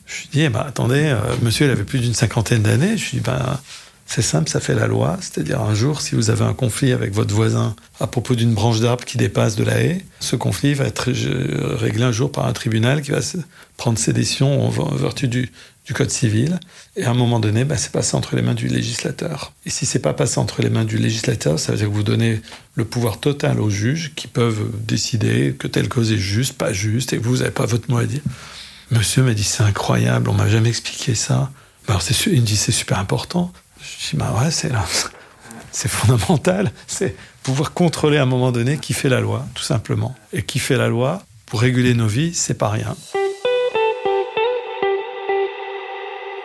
Je 0.05 0.21
lui 0.21 0.29
dis 0.31 0.41
eh 0.41 0.49
ben, 0.49 0.63
Attendez, 0.67 1.05
euh, 1.05 1.35
monsieur, 1.41 1.67
il 1.67 1.71
avait 1.71 1.83
plus 1.83 1.99
d'une 1.99 2.13
cinquantaine 2.13 2.61
d'années. 2.61 2.97
Je 2.97 3.11
lui 3.11 3.17
dis 3.17 3.23
Ben, 3.23 3.59
c'est 4.05 4.21
simple, 4.21 4.49
ça 4.49 4.59
fait 4.59 4.75
la 4.75 4.87
loi. 4.87 5.17
C'est-à-dire, 5.21 5.61
un 5.61 5.73
jour, 5.73 6.01
si 6.01 6.15
vous 6.15 6.29
avez 6.29 6.43
un 6.43 6.53
conflit 6.53 6.91
avec 6.91 7.13
votre 7.13 7.33
voisin 7.33 7.75
à 7.99 8.07
propos 8.07 8.35
d'une 8.35 8.53
branche 8.53 8.81
d'arbre 8.81 9.05
qui 9.05 9.17
dépasse 9.17 9.55
de 9.55 9.63
la 9.63 9.81
haie, 9.81 10.03
ce 10.19 10.35
conflit 10.35 10.73
va 10.73 10.85
être 10.85 11.11
réglé 11.77 12.03
un 12.03 12.11
jour 12.11 12.31
par 12.31 12.45
un 12.45 12.53
tribunal 12.53 13.01
qui 13.01 13.11
va 13.11 13.19
prendre 13.77 13.97
ses 13.97 14.11
décisions 14.11 14.65
en 14.65 14.69
vertu 14.69 15.29
du, 15.29 15.51
du 15.85 15.93
Code 15.93 16.11
civil. 16.11 16.59
Et 16.95 17.05
à 17.05 17.11
un 17.11 17.13
moment 17.13 17.39
donné, 17.39 17.65
bah, 17.65 17.77
c'est 17.77 17.91
passé 17.91 18.15
entre 18.15 18.35
les 18.35 18.41
mains 18.41 18.53
du 18.53 18.67
législateur. 18.67 19.53
Et 19.65 19.69
si 19.69 19.85
c'est 19.85 19.99
pas 19.99 20.13
passé 20.13 20.39
entre 20.39 20.61
les 20.61 20.69
mains 20.69 20.85
du 20.85 20.97
législateur, 20.97 21.59
ça 21.59 21.71
veut 21.71 21.77
dire 21.77 21.87
que 21.87 21.93
vous 21.93 22.03
donnez 22.03 22.41
le 22.75 22.85
pouvoir 22.85 23.19
total 23.19 23.59
aux 23.59 23.69
juges 23.69 24.13
qui 24.15 24.27
peuvent 24.27 24.69
décider 24.85 25.55
que 25.57 25.67
telle 25.67 25.89
cause 25.89 26.11
est 26.11 26.17
juste, 26.17 26.53
pas 26.53 26.73
juste, 26.73 27.13
et 27.13 27.17
vous 27.17 27.37
n'avez 27.37 27.51
pas 27.51 27.65
votre 27.65 27.89
mot 27.89 27.97
à 27.97 28.05
dire. 28.05 28.21
Monsieur 28.91 29.23
m'a 29.23 29.33
dit 29.33 29.43
c'est 29.43 29.63
incroyable, 29.63 30.29
on 30.29 30.33
m'a 30.33 30.49
jamais 30.49 30.69
expliqué 30.69 31.15
ça. 31.15 31.51
Alors 31.87 32.01
c'est, 32.01 32.15
il 32.29 32.41
me 32.41 32.45
dit 32.45 32.57
c'est 32.57 32.71
super 32.71 32.99
important. 32.99 33.51
Je 33.79 34.11
dis 34.11 34.17
bah 34.17 34.35
ouais, 34.39 34.51
c'est 34.51 34.71
c'est 35.71 35.89
fondamental. 35.89 36.71
C'est 36.87 37.15
pouvoir 37.43 37.73
contrôler 37.73 38.17
à 38.17 38.23
un 38.23 38.27
moment 38.27 38.51
donné 38.51 38.77
qui 38.77 38.93
fait 38.93 39.09
la 39.09 39.21
loi, 39.21 39.47
tout 39.55 39.63
simplement. 39.63 40.13
Et 40.33 40.43
qui 40.43 40.59
fait 40.59 40.77
la 40.77 40.89
loi 40.89 41.23
pour 41.45 41.61
réguler 41.61 41.93
nos 41.93 42.07
vies, 42.07 42.33
c'est 42.33 42.53
pas 42.53 42.69
rien. 42.69 42.95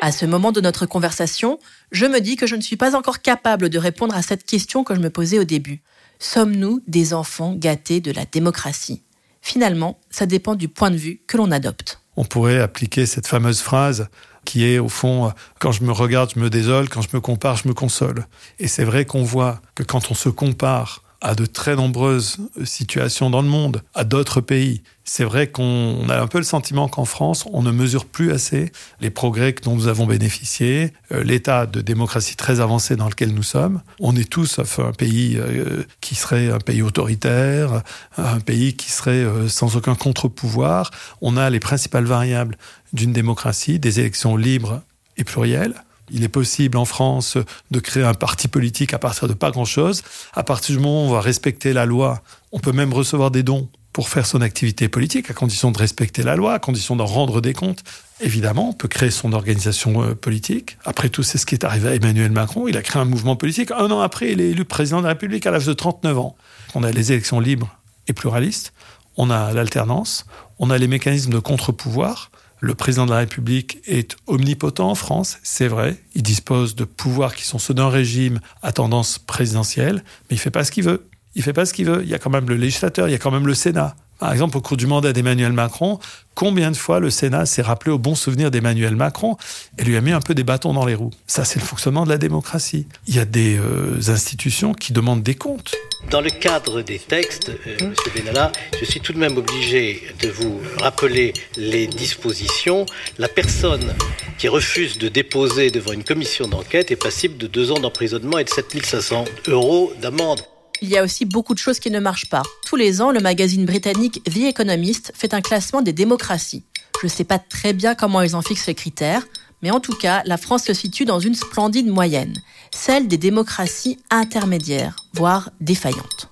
À 0.06 0.12
ce 0.12 0.24
moment 0.24 0.52
de 0.52 0.60
notre 0.60 0.86
conversation, 0.86 1.58
je 1.90 2.06
me 2.06 2.20
dis 2.20 2.36
que 2.36 2.46
je 2.46 2.54
ne 2.54 2.60
suis 2.60 2.76
pas 2.76 2.94
encore 2.94 3.22
capable 3.22 3.68
de 3.68 3.76
répondre 3.76 4.14
à 4.14 4.22
cette 4.22 4.46
question 4.46 4.84
que 4.84 4.94
je 4.94 5.00
me 5.00 5.10
posais 5.10 5.40
au 5.40 5.42
début. 5.42 5.82
Sommes-nous 6.20 6.80
des 6.86 7.12
enfants 7.12 7.56
gâtés 7.56 8.00
de 8.00 8.12
la 8.12 8.24
démocratie? 8.24 9.02
Finalement, 9.42 9.98
ça 10.10 10.26
dépend 10.26 10.54
du 10.54 10.68
point 10.68 10.92
de 10.92 10.96
vue 10.96 11.22
que 11.26 11.36
l'on 11.36 11.50
adopte. 11.50 12.02
On 12.16 12.24
pourrait 12.24 12.60
appliquer 12.60 13.04
cette 13.04 13.26
fameuse 13.26 13.60
phrase 13.60 14.06
qui 14.44 14.64
est 14.64 14.78
au 14.78 14.88
fond, 14.88 15.32
quand 15.58 15.72
je 15.72 15.82
me 15.82 15.90
regarde, 15.90 16.30
je 16.36 16.38
me 16.38 16.50
désole, 16.50 16.88
quand 16.88 17.02
je 17.02 17.08
me 17.12 17.20
compare, 17.20 17.56
je 17.56 17.66
me 17.66 17.74
console. 17.74 18.28
Et 18.60 18.68
c'est 18.68 18.84
vrai 18.84 19.06
qu'on 19.06 19.24
voit 19.24 19.60
que 19.74 19.82
quand 19.82 20.12
on 20.12 20.14
se 20.14 20.28
compare 20.28 21.02
à 21.20 21.34
de 21.34 21.46
très 21.46 21.76
nombreuses 21.76 22.38
situations 22.64 23.30
dans 23.30 23.42
le 23.42 23.48
monde, 23.48 23.82
à 23.94 24.04
d'autres 24.04 24.40
pays. 24.40 24.82
C'est 25.04 25.24
vrai 25.24 25.46
qu'on 25.46 26.08
a 26.08 26.20
un 26.20 26.26
peu 26.26 26.38
le 26.38 26.44
sentiment 26.44 26.88
qu'en 26.88 27.04
France, 27.04 27.46
on 27.52 27.62
ne 27.62 27.70
mesure 27.70 28.06
plus 28.06 28.32
assez 28.32 28.72
les 29.00 29.10
progrès 29.10 29.54
dont 29.62 29.74
nous 29.74 29.86
avons 29.86 30.04
bénéficié, 30.04 30.92
euh, 31.12 31.22
l'état 31.22 31.66
de 31.66 31.80
démocratie 31.80 32.34
très 32.34 32.60
avancé 32.60 32.96
dans 32.96 33.08
lequel 33.08 33.32
nous 33.32 33.44
sommes. 33.44 33.82
On 34.00 34.16
est 34.16 34.28
tous 34.28 34.46
sauf 34.46 34.80
un 34.80 34.92
pays 34.92 35.36
euh, 35.38 35.84
qui 36.00 36.16
serait 36.16 36.50
un 36.50 36.58
pays 36.58 36.82
autoritaire, 36.82 37.82
un 38.18 38.40
pays 38.40 38.74
qui 38.74 38.90
serait 38.90 39.12
euh, 39.12 39.48
sans 39.48 39.76
aucun 39.76 39.94
contre-pouvoir. 39.94 40.90
On 41.20 41.36
a 41.36 41.50
les 41.50 41.60
principales 41.60 42.04
variables 42.04 42.58
d'une 42.92 43.12
démocratie, 43.12 43.78
des 43.78 44.00
élections 44.00 44.36
libres 44.36 44.82
et 45.16 45.24
plurielles, 45.24 45.74
il 46.10 46.24
est 46.24 46.28
possible 46.28 46.78
en 46.78 46.84
France 46.84 47.38
de 47.70 47.80
créer 47.80 48.04
un 48.04 48.14
parti 48.14 48.48
politique 48.48 48.94
à 48.94 48.98
partir 48.98 49.28
de 49.28 49.34
pas 49.34 49.50
grand-chose. 49.50 50.02
À 50.34 50.42
partir 50.42 50.76
du 50.76 50.82
moment 50.82 51.04
où 51.04 51.08
on 51.08 51.12
va 51.12 51.20
respecter 51.20 51.72
la 51.72 51.86
loi, 51.86 52.22
on 52.52 52.58
peut 52.58 52.72
même 52.72 52.92
recevoir 52.92 53.30
des 53.30 53.42
dons 53.42 53.68
pour 53.96 54.10
faire 54.10 54.26
son 54.26 54.42
activité 54.42 54.90
politique, 54.90 55.30
à 55.30 55.32
condition 55.32 55.70
de 55.70 55.78
respecter 55.78 56.22
la 56.22 56.36
loi, 56.36 56.52
à 56.52 56.58
condition 56.58 56.96
d'en 56.96 57.06
rendre 57.06 57.40
des 57.40 57.54
comptes. 57.54 57.82
Évidemment, 58.20 58.68
on 58.68 58.72
peut 58.74 58.88
créer 58.88 59.10
son 59.10 59.32
organisation 59.32 60.02
euh, 60.02 60.14
politique. 60.14 60.76
Après 60.84 61.08
tout, 61.08 61.22
c'est 61.22 61.38
ce 61.38 61.46
qui 61.46 61.54
est 61.54 61.64
arrivé 61.64 61.88
à 61.88 61.94
Emmanuel 61.94 62.30
Macron. 62.30 62.68
Il 62.68 62.76
a 62.76 62.82
créé 62.82 63.00
un 63.00 63.06
mouvement 63.06 63.36
politique. 63.36 63.70
Un 63.70 63.90
an 63.90 64.00
après, 64.00 64.32
il 64.32 64.42
est 64.42 64.50
élu 64.50 64.66
président 64.66 64.98
de 64.98 65.04
la 65.04 65.10
République 65.14 65.46
à 65.46 65.50
l'âge 65.50 65.64
de 65.64 65.72
39 65.72 66.18
ans. 66.18 66.36
On 66.74 66.82
a 66.82 66.90
les 66.90 67.12
élections 67.12 67.40
libres 67.40 67.74
et 68.06 68.12
pluralistes. 68.12 68.74
On 69.16 69.30
a 69.30 69.54
l'alternance. 69.54 70.26
On 70.58 70.68
a 70.68 70.76
les 70.76 70.88
mécanismes 70.88 71.32
de 71.32 71.38
contre-pouvoir. 71.38 72.30
Le 72.60 72.74
président 72.74 73.04
de 73.04 73.10
la 73.10 73.18
République 73.18 73.78
est 73.86 74.16
omnipotent 74.26 74.88
en 74.88 74.94
France, 74.94 75.38
c'est 75.42 75.68
vrai. 75.68 75.96
Il 76.14 76.22
dispose 76.22 76.74
de 76.74 76.84
pouvoirs 76.84 77.34
qui 77.34 77.44
sont 77.44 77.58
ceux 77.58 77.74
d'un 77.74 77.90
régime 77.90 78.40
à 78.62 78.72
tendance 78.72 79.18
présidentielle, 79.18 80.02
mais 80.30 80.36
il 80.36 80.38
fait 80.38 80.50
pas 80.50 80.64
ce 80.64 80.72
qu'il 80.72 80.84
veut. 80.84 81.06
Il 81.34 81.42
fait 81.42 81.52
pas 81.52 81.66
ce 81.66 81.74
qu'il 81.74 81.86
veut. 81.86 82.02
Il 82.02 82.08
y 82.08 82.14
a 82.14 82.18
quand 82.18 82.30
même 82.30 82.48
le 82.48 82.56
législateur, 82.56 83.08
il 83.08 83.12
y 83.12 83.14
a 83.14 83.18
quand 83.18 83.30
même 83.30 83.46
le 83.46 83.54
Sénat. 83.54 83.94
Par 84.18 84.32
exemple, 84.32 84.56
au 84.56 84.60
cours 84.60 84.76
du 84.76 84.86
mandat 84.86 85.12
d'Emmanuel 85.12 85.52
Macron, 85.52 85.98
combien 86.34 86.70
de 86.70 86.76
fois 86.76 87.00
le 87.00 87.10
Sénat 87.10 87.44
s'est 87.44 87.62
rappelé 87.62 87.92
au 87.92 87.98
bon 87.98 88.14
souvenir 88.14 88.50
d'Emmanuel 88.50 88.96
Macron 88.96 89.36
et 89.78 89.84
lui 89.84 89.96
a 89.96 90.00
mis 90.00 90.12
un 90.12 90.20
peu 90.20 90.34
des 90.34 90.44
bâtons 90.44 90.72
dans 90.72 90.86
les 90.86 90.94
roues? 90.94 91.10
Ça, 91.26 91.44
c'est 91.44 91.60
le 91.60 91.64
fonctionnement 91.64 92.04
de 92.04 92.10
la 92.10 92.18
démocratie. 92.18 92.86
Il 93.06 93.14
y 93.14 93.18
a 93.18 93.24
des 93.24 93.58
euh, 93.58 93.98
institutions 94.08 94.72
qui 94.72 94.92
demandent 94.92 95.22
des 95.22 95.34
comptes. 95.34 95.74
Dans 96.10 96.20
le 96.20 96.30
cadre 96.30 96.82
des 96.82 96.98
textes, 96.98 97.50
euh, 97.50 97.76
M. 97.80 97.94
Benalla, 98.14 98.52
je 98.80 98.84
suis 98.84 99.00
tout 99.00 99.12
de 99.12 99.18
même 99.18 99.36
obligé 99.36 100.02
de 100.22 100.28
vous 100.28 100.60
rappeler 100.80 101.34
les 101.56 101.86
dispositions. 101.86 102.86
La 103.18 103.28
personne 103.28 103.94
qui 104.38 104.48
refuse 104.48 104.98
de 104.98 105.08
déposer 105.08 105.70
devant 105.70 105.92
une 105.92 106.04
commission 106.04 106.48
d'enquête 106.48 106.90
est 106.90 106.96
passible 106.96 107.36
de 107.36 107.46
deux 107.46 107.72
ans 107.72 107.80
d'emprisonnement 107.80 108.38
et 108.38 108.44
de 108.44 108.50
7500 108.50 109.24
euros 109.48 109.92
d'amende. 110.00 110.40
Il 110.82 110.88
y 110.88 110.98
a 110.98 111.02
aussi 111.02 111.24
beaucoup 111.24 111.54
de 111.54 111.58
choses 111.58 111.78
qui 111.78 111.90
ne 111.90 112.00
marchent 112.00 112.28
pas. 112.28 112.42
Tous 112.66 112.76
les 112.76 113.00
ans, 113.00 113.10
le 113.10 113.20
magazine 113.20 113.64
britannique 113.64 114.22
The 114.24 114.48
Economist 114.48 115.12
fait 115.14 115.34
un 115.34 115.40
classement 115.40 115.82
des 115.82 115.92
démocraties. 115.92 116.64
Je 117.00 117.06
ne 117.06 117.10
sais 117.10 117.24
pas 117.24 117.38
très 117.38 117.72
bien 117.72 117.94
comment 117.94 118.22
ils 118.22 118.36
en 118.36 118.42
fixent 118.42 118.66
les 118.66 118.74
critères, 118.74 119.26
mais 119.62 119.70
en 119.70 119.80
tout 119.80 119.94
cas, 119.94 120.22
la 120.26 120.36
France 120.36 120.64
se 120.64 120.74
situe 120.74 121.04
dans 121.04 121.20
une 121.20 121.34
splendide 121.34 121.88
moyenne, 121.88 122.34
celle 122.72 123.08
des 123.08 123.18
démocraties 123.18 123.98
intermédiaires, 124.10 124.96
voire 125.14 125.50
défaillantes. 125.60 126.30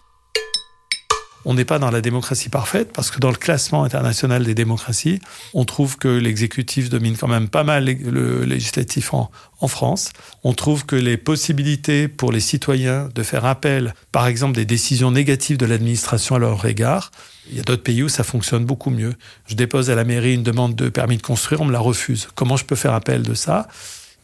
On 1.44 1.54
n'est 1.54 1.64
pas 1.64 1.78
dans 1.78 1.90
la 1.90 2.00
démocratie 2.00 2.48
parfaite 2.48 2.90
parce 2.92 3.10
que 3.10 3.20
dans 3.20 3.30
le 3.30 3.36
classement 3.36 3.84
international 3.84 4.44
des 4.44 4.54
démocraties, 4.54 5.20
on 5.52 5.64
trouve 5.64 5.98
que 5.98 6.08
l'exécutif 6.08 6.88
domine 6.88 7.16
quand 7.16 7.28
même 7.28 7.48
pas 7.48 7.64
mal 7.64 7.84
le 7.84 8.44
législatif 8.44 9.12
en, 9.14 9.30
France. 9.66 10.12
On 10.42 10.52
trouve 10.52 10.84
que 10.84 10.94
les 10.94 11.16
possibilités 11.16 12.06
pour 12.06 12.32
les 12.32 12.40
citoyens 12.40 13.08
de 13.14 13.22
faire 13.22 13.46
appel, 13.46 13.94
par 14.12 14.26
exemple, 14.26 14.54
des 14.54 14.66
décisions 14.66 15.10
négatives 15.10 15.56
de 15.56 15.64
l'administration 15.64 16.36
à 16.36 16.38
leur 16.38 16.66
égard, 16.66 17.10
il 17.50 17.56
y 17.56 17.60
a 17.60 17.62
d'autres 17.62 17.82
pays 17.82 18.02
où 18.02 18.10
ça 18.10 18.24
fonctionne 18.24 18.66
beaucoup 18.66 18.90
mieux. 18.90 19.14
Je 19.46 19.54
dépose 19.54 19.88
à 19.88 19.94
la 19.94 20.04
mairie 20.04 20.34
une 20.34 20.42
demande 20.42 20.74
de 20.74 20.90
permis 20.90 21.16
de 21.16 21.22
construire, 21.22 21.62
on 21.62 21.64
me 21.64 21.72
la 21.72 21.78
refuse. 21.78 22.28
Comment 22.34 22.58
je 22.58 22.66
peux 22.66 22.76
faire 22.76 22.92
appel 22.92 23.22
de 23.22 23.32
ça? 23.32 23.66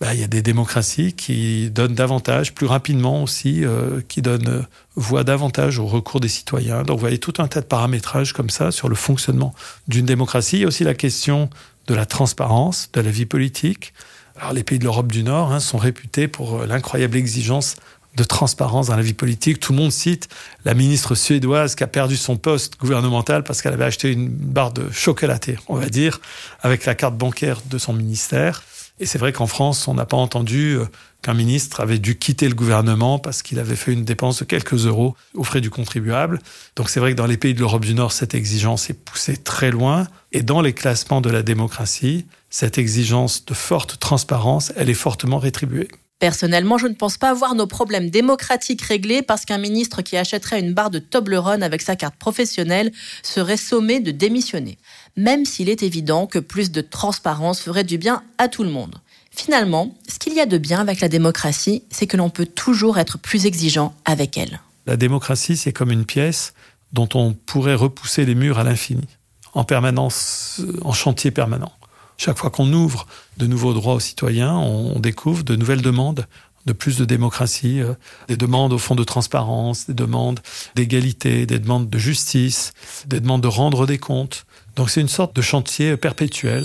Ben, 0.00 0.14
il 0.14 0.20
y 0.20 0.24
a 0.24 0.28
des 0.28 0.40
démocraties 0.40 1.12
qui 1.12 1.70
donnent 1.70 1.94
davantage, 1.94 2.54
plus 2.54 2.66
rapidement 2.66 3.22
aussi, 3.22 3.64
euh, 3.64 4.00
qui 4.08 4.22
donnent 4.22 4.48
euh, 4.48 4.62
voix 4.96 5.24
davantage 5.24 5.78
au 5.78 5.86
recours 5.86 6.20
des 6.20 6.28
citoyens. 6.28 6.84
Donc 6.84 6.96
vous 6.96 7.02
voyez 7.02 7.18
tout 7.18 7.34
un 7.36 7.48
tas 7.48 7.60
de 7.60 7.66
paramétrages 7.66 8.32
comme 8.32 8.48
ça 8.48 8.72
sur 8.72 8.88
le 8.88 8.94
fonctionnement 8.94 9.54
d'une 9.88 10.06
démocratie. 10.06 10.56
Il 10.56 10.60
y 10.62 10.64
a 10.64 10.68
aussi 10.68 10.84
la 10.84 10.94
question 10.94 11.50
de 11.86 11.94
la 11.94 12.06
transparence 12.06 12.88
de 12.94 13.02
la 13.02 13.10
vie 13.10 13.26
politique. 13.26 13.92
Alors 14.38 14.54
les 14.54 14.64
pays 14.64 14.78
de 14.78 14.84
l'Europe 14.84 15.12
du 15.12 15.22
Nord 15.22 15.52
hein, 15.52 15.60
sont 15.60 15.76
réputés 15.76 16.28
pour 16.28 16.62
euh, 16.62 16.66
l'incroyable 16.66 17.18
exigence 17.18 17.76
de 18.16 18.24
transparence 18.24 18.86
dans 18.86 18.96
la 18.96 19.02
vie 19.02 19.12
politique. 19.12 19.60
Tout 19.60 19.72
le 19.72 19.78
monde 19.78 19.92
cite 19.92 20.28
la 20.64 20.72
ministre 20.72 21.14
suédoise 21.14 21.74
qui 21.74 21.84
a 21.84 21.86
perdu 21.86 22.16
son 22.16 22.38
poste 22.38 22.78
gouvernemental 22.80 23.44
parce 23.44 23.60
qu'elle 23.60 23.74
avait 23.74 23.84
acheté 23.84 24.10
une 24.10 24.28
barre 24.28 24.72
de 24.72 24.90
chocolaté, 24.90 25.58
on 25.68 25.76
va 25.76 25.90
dire, 25.90 26.20
avec 26.62 26.86
la 26.86 26.94
carte 26.94 27.16
bancaire 27.16 27.60
de 27.66 27.76
son 27.76 27.92
ministère. 27.92 28.62
Et 29.00 29.06
c'est 29.06 29.18
vrai 29.18 29.32
qu'en 29.32 29.46
France, 29.46 29.88
on 29.88 29.94
n'a 29.94 30.04
pas 30.04 30.18
entendu 30.18 30.76
euh, 30.76 30.84
qu'un 31.22 31.32
ministre 31.32 31.80
avait 31.80 31.98
dû 31.98 32.18
quitter 32.18 32.48
le 32.48 32.54
gouvernement 32.54 33.18
parce 33.18 33.42
qu'il 33.42 33.58
avait 33.58 33.74
fait 33.74 33.94
une 33.94 34.04
dépense 34.04 34.40
de 34.40 34.44
quelques 34.44 34.86
euros 34.86 35.16
aux 35.34 35.42
frais 35.42 35.62
du 35.62 35.70
contribuable. 35.70 36.38
Donc 36.76 36.90
c'est 36.90 37.00
vrai 37.00 37.12
que 37.12 37.16
dans 37.16 37.26
les 37.26 37.38
pays 37.38 37.54
de 37.54 37.60
l'Europe 37.60 37.84
du 37.84 37.94
Nord, 37.94 38.12
cette 38.12 38.34
exigence 38.34 38.90
est 38.90 38.94
poussée 38.94 39.38
très 39.38 39.70
loin. 39.70 40.06
Et 40.32 40.42
dans 40.42 40.60
les 40.60 40.74
classements 40.74 41.22
de 41.22 41.30
la 41.30 41.42
démocratie, 41.42 42.26
cette 42.50 42.76
exigence 42.76 43.46
de 43.46 43.54
forte 43.54 43.98
transparence, 43.98 44.70
elle 44.76 44.90
est 44.90 44.94
fortement 44.94 45.38
rétribuée. 45.38 45.88
Personnellement, 46.20 46.78
je 46.78 46.86
ne 46.86 46.94
pense 46.94 47.16
pas 47.16 47.30
avoir 47.30 47.54
nos 47.56 47.66
problèmes 47.66 48.10
démocratiques 48.10 48.82
réglés 48.82 49.22
parce 49.22 49.44
qu'un 49.44 49.58
ministre 49.58 50.02
qui 50.02 50.16
achèterait 50.16 50.60
une 50.60 50.74
barre 50.74 50.90
de 50.90 51.00
Toblerone 51.00 51.64
avec 51.64 51.82
sa 51.82 51.96
carte 51.96 52.16
professionnelle 52.16 52.92
serait 53.22 53.56
sommé 53.56 53.98
de 53.98 54.12
démissionner 54.12 54.78
même 55.16 55.44
s'il 55.44 55.68
est 55.68 55.82
évident 55.82 56.26
que 56.26 56.38
plus 56.38 56.70
de 56.70 56.80
transparence 56.80 57.60
ferait 57.60 57.84
du 57.84 57.98
bien 57.98 58.22
à 58.38 58.48
tout 58.48 58.62
le 58.62 58.70
monde. 58.70 58.96
Finalement, 59.30 59.96
ce 60.08 60.18
qu'il 60.18 60.34
y 60.34 60.40
a 60.40 60.46
de 60.46 60.58
bien 60.58 60.80
avec 60.80 61.00
la 61.00 61.08
démocratie, 61.08 61.84
c'est 61.90 62.06
que 62.06 62.16
l'on 62.16 62.30
peut 62.30 62.46
toujours 62.46 62.98
être 62.98 63.18
plus 63.18 63.46
exigeant 63.46 63.94
avec 64.04 64.36
elle. 64.36 64.60
La 64.86 64.96
démocratie, 64.96 65.56
c'est 65.56 65.72
comme 65.72 65.90
une 65.90 66.04
pièce 66.04 66.52
dont 66.92 67.08
on 67.14 67.32
pourrait 67.32 67.74
repousser 67.74 68.24
les 68.24 68.34
murs 68.34 68.58
à 68.58 68.64
l'infini, 68.64 69.06
en 69.52 69.64
permanence, 69.64 70.60
en 70.82 70.92
chantier 70.92 71.30
permanent. 71.30 71.72
Chaque 72.16 72.38
fois 72.38 72.50
qu'on 72.50 72.72
ouvre 72.72 73.06
de 73.40 73.46
nouveaux 73.46 73.72
droits 73.72 73.94
aux 73.94 74.00
citoyens, 74.00 74.54
on 74.54 75.00
découvre 75.00 75.42
de 75.42 75.56
nouvelles 75.56 75.82
demandes 75.82 76.26
de 76.66 76.72
plus 76.72 76.98
de 76.98 77.04
démocratie, 77.04 77.80
euh, 77.80 77.94
des 78.28 78.36
demandes 78.36 78.72
au 78.72 78.78
fond 78.78 78.94
de 78.94 79.04
transparence, 79.04 79.86
des 79.86 79.94
demandes 79.94 80.40
d'égalité, 80.74 81.46
des 81.46 81.58
demandes 81.58 81.88
de 81.88 81.98
justice, 81.98 82.72
des 83.06 83.20
demandes 83.20 83.42
de 83.42 83.48
rendre 83.48 83.86
des 83.86 83.98
comptes. 83.98 84.44
Donc 84.76 84.90
c'est 84.90 85.00
une 85.00 85.08
sorte 85.08 85.34
de 85.34 85.42
chantier 85.42 85.96
perpétuel. 85.96 86.64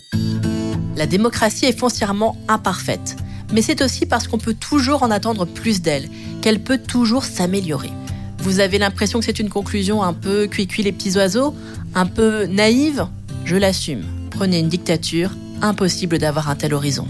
La 0.95 1.07
démocratie 1.07 1.65
est 1.65 1.77
foncièrement 1.77 2.37
imparfaite, 2.47 3.15
mais 3.53 3.61
c'est 3.61 3.81
aussi 3.81 4.05
parce 4.05 4.27
qu'on 4.27 4.37
peut 4.37 4.53
toujours 4.53 5.03
en 5.03 5.11
attendre 5.11 5.45
plus 5.45 5.81
d'elle, 5.81 6.09
qu'elle 6.41 6.61
peut 6.61 6.77
toujours 6.77 7.23
s'améliorer. 7.23 7.91
Vous 8.39 8.59
avez 8.59 8.77
l'impression 8.77 9.19
que 9.19 9.25
c'est 9.25 9.39
une 9.39 9.49
conclusion 9.49 10.03
un 10.03 10.13
peu 10.13 10.47
cuicui 10.47 10.83
les 10.83 10.91
petits 10.91 11.15
oiseaux, 11.15 11.55
un 11.95 12.05
peu 12.05 12.45
naïve? 12.45 13.07
Je 13.45 13.55
l'assume. 13.55 14.03
Prenez 14.29 14.59
une 14.59 14.69
dictature, 14.69 15.31
impossible 15.61 16.17
d'avoir 16.17 16.49
un 16.49 16.55
tel 16.55 16.73
horizon. 16.73 17.07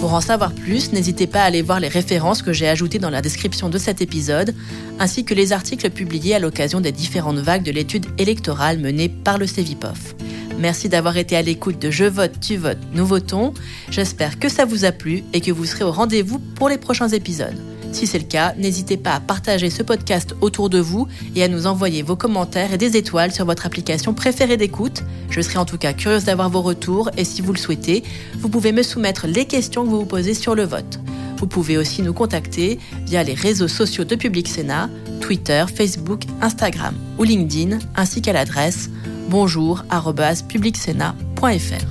Pour 0.00 0.12
en 0.12 0.20
savoir 0.20 0.52
plus, 0.52 0.92
n'hésitez 0.92 1.26
pas 1.26 1.40
à 1.40 1.44
aller 1.44 1.62
voir 1.62 1.80
les 1.80 1.88
références 1.88 2.42
que 2.42 2.52
j'ai 2.52 2.68
ajoutées 2.68 2.98
dans 2.98 3.08
la 3.08 3.22
description 3.22 3.70
de 3.70 3.78
cet 3.78 4.02
épisode, 4.02 4.54
ainsi 4.98 5.24
que 5.24 5.32
les 5.32 5.52
articles 5.52 5.88
publiés 5.88 6.34
à 6.34 6.38
l'occasion 6.38 6.82
des 6.82 6.92
différentes 6.92 7.38
vagues 7.38 7.62
de 7.62 7.72
l'étude 7.72 8.06
électorale 8.18 8.78
menée 8.78 9.08
par 9.08 9.38
le 9.38 9.46
CEVIPOF. 9.46 10.14
Merci 10.58 10.88
d'avoir 10.88 11.16
été 11.16 11.36
à 11.36 11.42
l'écoute 11.42 11.80
de 11.80 11.90
Je 11.90 12.04
vote, 12.04 12.38
tu 12.40 12.56
votes, 12.56 12.78
nous 12.92 13.06
votons. 13.06 13.54
J'espère 13.90 14.38
que 14.38 14.48
ça 14.48 14.64
vous 14.64 14.84
a 14.84 14.92
plu 14.92 15.24
et 15.32 15.40
que 15.40 15.50
vous 15.50 15.64
serez 15.64 15.84
au 15.84 15.90
rendez-vous 15.90 16.38
pour 16.38 16.68
les 16.68 16.78
prochains 16.78 17.08
épisodes. 17.08 17.58
Si 17.94 18.06
c'est 18.08 18.18
le 18.18 18.24
cas, 18.24 18.54
n'hésitez 18.58 18.96
pas 18.96 19.12
à 19.12 19.20
partager 19.20 19.70
ce 19.70 19.84
podcast 19.84 20.34
autour 20.40 20.68
de 20.68 20.80
vous 20.80 21.06
et 21.36 21.44
à 21.44 21.48
nous 21.48 21.68
envoyer 21.68 22.02
vos 22.02 22.16
commentaires 22.16 22.72
et 22.72 22.76
des 22.76 22.96
étoiles 22.96 23.30
sur 23.30 23.44
votre 23.44 23.66
application 23.66 24.14
préférée 24.14 24.56
d'écoute. 24.56 25.04
Je 25.30 25.40
serai 25.40 25.58
en 25.58 25.64
tout 25.64 25.78
cas 25.78 25.92
curieuse 25.92 26.24
d'avoir 26.24 26.50
vos 26.50 26.60
retours 26.60 27.08
et 27.16 27.24
si 27.24 27.40
vous 27.40 27.52
le 27.52 27.58
souhaitez, 27.58 28.02
vous 28.40 28.48
pouvez 28.48 28.72
me 28.72 28.82
soumettre 28.82 29.28
les 29.28 29.44
questions 29.44 29.84
que 29.84 29.90
vous 29.90 30.00
vous 30.00 30.06
posez 30.06 30.34
sur 30.34 30.56
le 30.56 30.64
vote. 30.64 30.98
Vous 31.38 31.46
pouvez 31.46 31.78
aussi 31.78 32.02
nous 32.02 32.12
contacter 32.12 32.80
via 33.06 33.22
les 33.22 33.34
réseaux 33.34 33.68
sociaux 33.68 34.02
de 34.02 34.16
Public 34.16 34.48
Sénat, 34.48 34.90
Twitter, 35.20 35.64
Facebook, 35.72 36.22
Instagram 36.40 36.96
ou 37.20 37.22
LinkedIn, 37.22 37.78
ainsi 37.94 38.22
qu'à 38.22 38.32
l'adresse 38.32 38.90
bonjour@publicsénat.fr. 39.30 41.84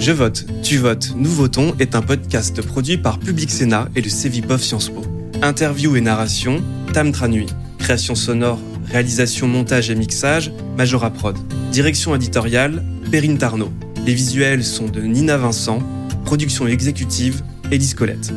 Je 0.00 0.12
vote, 0.12 0.44
tu 0.66 0.78
votes, 0.78 1.12
nous 1.14 1.30
votons 1.30 1.76
est 1.78 1.94
un 1.94 2.02
podcast 2.02 2.60
produit 2.60 2.98
par 2.98 3.20
Public 3.20 3.52
Sénat 3.52 3.88
et 3.94 4.00
le 4.00 4.08
Cevipof 4.08 4.60
Sciences 4.60 4.88
Po. 4.88 5.00
Interview 5.40 5.94
et 5.94 6.00
narration, 6.00 6.60
Tam 6.92 7.12
Tranui. 7.12 7.46
Création 7.78 8.16
sonore, 8.16 8.58
réalisation, 8.90 9.46
montage 9.46 9.90
et 9.90 9.94
mixage, 9.94 10.50
Majora 10.76 11.10
Prod. 11.10 11.36
Direction 11.70 12.16
éditoriale, 12.16 12.82
Perrine 13.12 13.38
Tarnot. 13.38 13.70
Les 14.04 14.14
visuels 14.14 14.64
sont 14.64 14.86
de 14.86 15.02
Nina 15.02 15.36
Vincent. 15.36 15.78
Production 16.24 16.66
exécutive, 16.66 17.42
Élise 17.70 17.94
Colette. 17.94 18.32